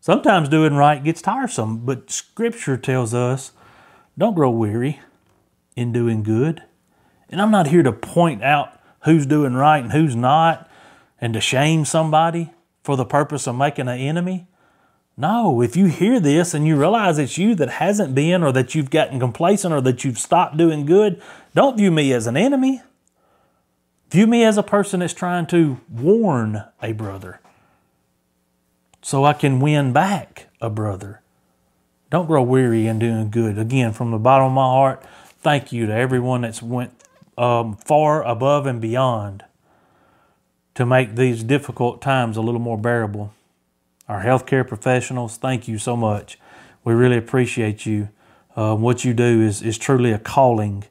Sometimes 0.00 0.48
doing 0.48 0.74
right 0.74 1.02
gets 1.02 1.22
tiresome, 1.22 1.78
but 1.84 2.10
Scripture 2.10 2.76
tells 2.76 3.14
us, 3.14 3.52
"Don't 4.18 4.34
grow 4.34 4.50
weary. 4.50 5.00
in 5.76 5.92
doing 5.92 6.22
good. 6.22 6.62
And 7.28 7.40
I'm 7.40 7.50
not 7.50 7.66
here 7.66 7.82
to 7.82 7.92
point 7.92 8.42
out 8.42 8.75
who's 9.06 9.24
doing 9.24 9.54
right 9.54 9.82
and 9.82 9.92
who's 9.92 10.14
not 10.14 10.70
and 11.20 11.32
to 11.32 11.40
shame 11.40 11.84
somebody 11.84 12.52
for 12.82 12.96
the 12.96 13.04
purpose 13.04 13.46
of 13.46 13.56
making 13.56 13.88
an 13.88 13.98
enemy. 13.98 14.46
No, 15.16 15.62
if 15.62 15.76
you 15.76 15.86
hear 15.86 16.20
this 16.20 16.52
and 16.52 16.66
you 16.66 16.76
realize 16.76 17.18
it's 17.18 17.38
you 17.38 17.54
that 17.54 17.70
hasn't 17.70 18.14
been, 18.14 18.42
or 18.42 18.52
that 18.52 18.74
you've 18.74 18.90
gotten 18.90 19.18
complacent, 19.18 19.72
or 19.72 19.80
that 19.80 20.04
you've 20.04 20.18
stopped 20.18 20.58
doing 20.58 20.84
good, 20.84 21.22
don't 21.54 21.78
view 21.78 21.90
me 21.90 22.12
as 22.12 22.26
an 22.26 22.36
enemy. 22.36 22.82
View 24.10 24.26
me 24.26 24.44
as 24.44 24.58
a 24.58 24.62
person 24.62 25.00
that's 25.00 25.14
trying 25.14 25.46
to 25.46 25.80
warn 25.90 26.64
a 26.82 26.92
brother 26.92 27.40
so 29.00 29.24
I 29.24 29.32
can 29.32 29.58
win 29.58 29.92
back 29.92 30.48
a 30.60 30.68
brother. 30.68 31.22
Don't 32.10 32.26
grow 32.26 32.42
weary 32.42 32.86
in 32.86 32.98
doing 32.98 33.30
good. 33.30 33.58
Again, 33.58 33.92
from 33.92 34.10
the 34.10 34.18
bottom 34.18 34.48
of 34.48 34.52
my 34.52 34.62
heart, 34.62 35.02
thank 35.40 35.72
you 35.72 35.86
to 35.86 35.94
everyone 35.94 36.42
that's 36.42 36.62
went 36.62 36.92
um, 37.36 37.76
far 37.76 38.22
above 38.22 38.66
and 38.66 38.80
beyond 38.80 39.44
to 40.74 40.84
make 40.84 41.16
these 41.16 41.42
difficult 41.42 42.02
times 42.02 42.36
a 42.36 42.42
little 42.42 42.60
more 42.60 42.78
bearable. 42.78 43.32
Our 44.08 44.22
healthcare 44.22 44.66
professionals, 44.66 45.36
thank 45.36 45.66
you 45.66 45.78
so 45.78 45.96
much. 45.96 46.38
We 46.84 46.94
really 46.94 47.16
appreciate 47.16 47.86
you. 47.86 48.10
Uh, 48.54 48.74
what 48.76 49.04
you 49.04 49.12
do 49.12 49.42
is, 49.42 49.62
is 49.62 49.76
truly 49.78 50.12
a 50.12 50.18
calling. 50.18 50.84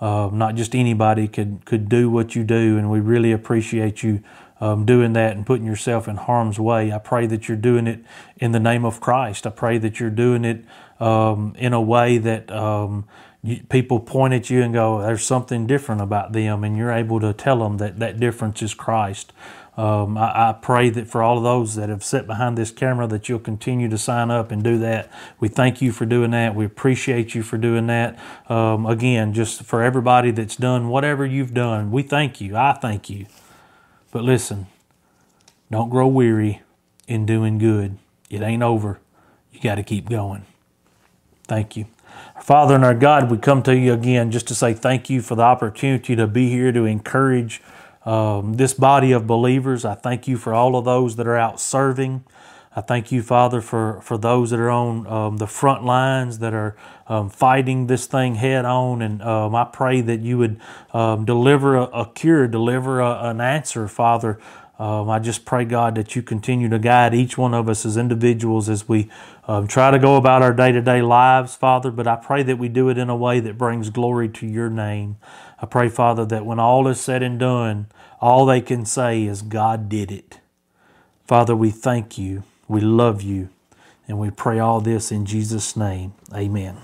Uh, 0.00 0.28
not 0.32 0.54
just 0.54 0.74
anybody 0.74 1.28
could, 1.28 1.64
could 1.64 1.88
do 1.88 2.10
what 2.10 2.34
you 2.34 2.44
do, 2.44 2.76
and 2.76 2.90
we 2.90 3.00
really 3.00 3.32
appreciate 3.32 4.02
you 4.02 4.22
um, 4.60 4.84
doing 4.84 5.12
that 5.12 5.36
and 5.36 5.46
putting 5.46 5.66
yourself 5.66 6.08
in 6.08 6.16
harm's 6.16 6.58
way. 6.58 6.92
I 6.92 6.98
pray 6.98 7.26
that 7.26 7.48
you're 7.48 7.56
doing 7.56 7.86
it 7.86 8.00
in 8.36 8.52
the 8.52 8.60
name 8.60 8.84
of 8.84 9.00
Christ. 9.00 9.46
I 9.46 9.50
pray 9.50 9.78
that 9.78 10.00
you're 10.00 10.10
doing 10.10 10.44
it 10.44 10.64
um, 10.98 11.54
in 11.58 11.72
a 11.72 11.80
way 11.80 12.18
that 12.18 12.50
um, 12.50 13.06
people 13.68 14.00
point 14.00 14.34
at 14.34 14.50
you 14.50 14.62
and 14.62 14.72
go, 14.72 15.00
"There's 15.00 15.24
something 15.24 15.66
different 15.66 16.00
about 16.00 16.32
them," 16.32 16.64
and 16.64 16.76
you're 16.76 16.92
able 16.92 17.20
to 17.20 17.32
tell 17.32 17.58
them 17.60 17.78
that 17.78 17.98
that 17.98 18.20
difference 18.20 18.62
is 18.62 18.74
Christ. 18.74 19.32
Um, 19.76 20.16
I, 20.16 20.48
I, 20.48 20.52
pray 20.54 20.88
that 20.88 21.06
for 21.06 21.22
all 21.22 21.36
of 21.36 21.44
those 21.44 21.74
that 21.74 21.90
have 21.90 22.02
sat 22.02 22.26
behind 22.26 22.56
this 22.56 22.70
camera, 22.70 23.06
that 23.08 23.28
you'll 23.28 23.38
continue 23.38 23.90
to 23.90 23.98
sign 23.98 24.30
up 24.30 24.50
and 24.50 24.64
do 24.64 24.78
that. 24.78 25.10
We 25.38 25.48
thank 25.48 25.82
you 25.82 25.92
for 25.92 26.06
doing 26.06 26.30
that. 26.30 26.54
We 26.54 26.64
appreciate 26.64 27.34
you 27.34 27.42
for 27.42 27.58
doing 27.58 27.86
that. 27.88 28.18
Um, 28.48 28.86
again, 28.86 29.34
just 29.34 29.64
for 29.64 29.82
everybody 29.82 30.30
that's 30.30 30.56
done 30.56 30.88
whatever 30.88 31.26
you've 31.26 31.52
done, 31.52 31.90
we 31.90 32.02
thank 32.02 32.40
you. 32.40 32.56
I 32.56 32.72
thank 32.72 33.10
you. 33.10 33.26
But 34.12 34.24
listen, 34.24 34.66
don't 35.70 35.90
grow 35.90 36.06
weary 36.06 36.62
in 37.06 37.26
doing 37.26 37.58
good. 37.58 37.98
It 38.30 38.40
ain't 38.40 38.62
over. 38.62 38.98
You 39.52 39.60
got 39.60 39.74
to 39.74 39.82
keep 39.82 40.08
going. 40.08 40.46
Thank 41.46 41.76
you. 41.76 41.84
Father 42.40 42.74
and 42.74 42.84
our 42.84 42.94
God, 42.94 43.30
we 43.30 43.38
come 43.38 43.62
to 43.64 43.76
you 43.76 43.92
again 43.92 44.30
just 44.30 44.46
to 44.48 44.54
say 44.54 44.74
thank 44.74 45.08
you 45.08 45.22
for 45.22 45.34
the 45.34 45.42
opportunity 45.42 46.14
to 46.14 46.26
be 46.26 46.48
here 46.50 46.70
to 46.70 46.84
encourage 46.84 47.62
um, 48.04 48.54
this 48.54 48.74
body 48.74 49.12
of 49.12 49.26
believers. 49.26 49.84
I 49.84 49.94
thank 49.94 50.28
you 50.28 50.36
for 50.36 50.52
all 50.54 50.76
of 50.76 50.84
those 50.84 51.16
that 51.16 51.26
are 51.26 51.36
out 51.36 51.58
serving. 51.60 52.24
I 52.76 52.82
thank 52.82 53.10
you, 53.10 53.22
Father, 53.22 53.62
for, 53.62 54.02
for 54.02 54.18
those 54.18 54.50
that 54.50 54.60
are 54.60 54.70
on 54.70 55.06
um, 55.06 55.36
the 55.38 55.46
front 55.46 55.84
lines 55.84 56.40
that 56.40 56.52
are 56.52 56.76
um, 57.08 57.30
fighting 57.30 57.86
this 57.86 58.04
thing 58.04 58.34
head 58.34 58.66
on. 58.66 59.00
And 59.00 59.22
um, 59.22 59.54
I 59.54 59.64
pray 59.64 60.02
that 60.02 60.20
you 60.20 60.36
would 60.36 60.60
um, 60.92 61.24
deliver 61.24 61.74
a, 61.74 61.84
a, 61.84 62.12
cure, 62.12 62.46
deliver 62.46 63.00
a, 63.00 63.30
an 63.30 63.40
answer, 63.40 63.88
Father. 63.88 64.38
Um, 64.78 65.10
I 65.10 65.18
just 65.20 65.44
pray, 65.44 65.64
God, 65.64 65.94
that 65.96 66.16
you 66.16 66.22
continue 66.22 66.68
to 66.68 66.78
guide 66.78 67.14
each 67.14 67.38
one 67.38 67.54
of 67.54 67.68
us 67.68 67.86
as 67.86 67.96
individuals 67.96 68.68
as 68.68 68.88
we 68.88 69.10
um, 69.48 69.66
try 69.68 69.90
to 69.90 69.98
go 69.98 70.16
about 70.16 70.42
our 70.42 70.52
day 70.52 70.72
to 70.72 70.82
day 70.82 71.02
lives, 71.02 71.56
Father. 71.56 71.90
But 71.90 72.06
I 72.06 72.16
pray 72.16 72.42
that 72.42 72.58
we 72.58 72.68
do 72.68 72.88
it 72.90 72.98
in 72.98 73.10
a 73.10 73.16
way 73.16 73.40
that 73.40 73.58
brings 73.58 73.90
glory 73.90 74.28
to 74.30 74.46
your 74.46 74.70
name. 74.70 75.16
I 75.62 75.66
pray, 75.66 75.88
Father, 75.88 76.26
that 76.26 76.46
when 76.46 76.60
all 76.60 76.88
is 76.88 77.00
said 77.00 77.22
and 77.22 77.38
done, 77.38 77.86
all 78.20 78.46
they 78.46 78.60
can 78.60 78.84
say 78.84 79.24
is, 79.24 79.42
God 79.42 79.88
did 79.88 80.12
it. 80.12 80.40
Father, 81.26 81.56
we 81.56 81.70
thank 81.70 82.18
you. 82.18 82.42
We 82.68 82.80
love 82.80 83.22
you. 83.22 83.48
And 84.08 84.18
we 84.18 84.30
pray 84.30 84.58
all 84.58 84.80
this 84.80 85.10
in 85.12 85.26
Jesus' 85.26 85.76
name. 85.76 86.14
Amen. 86.34 86.74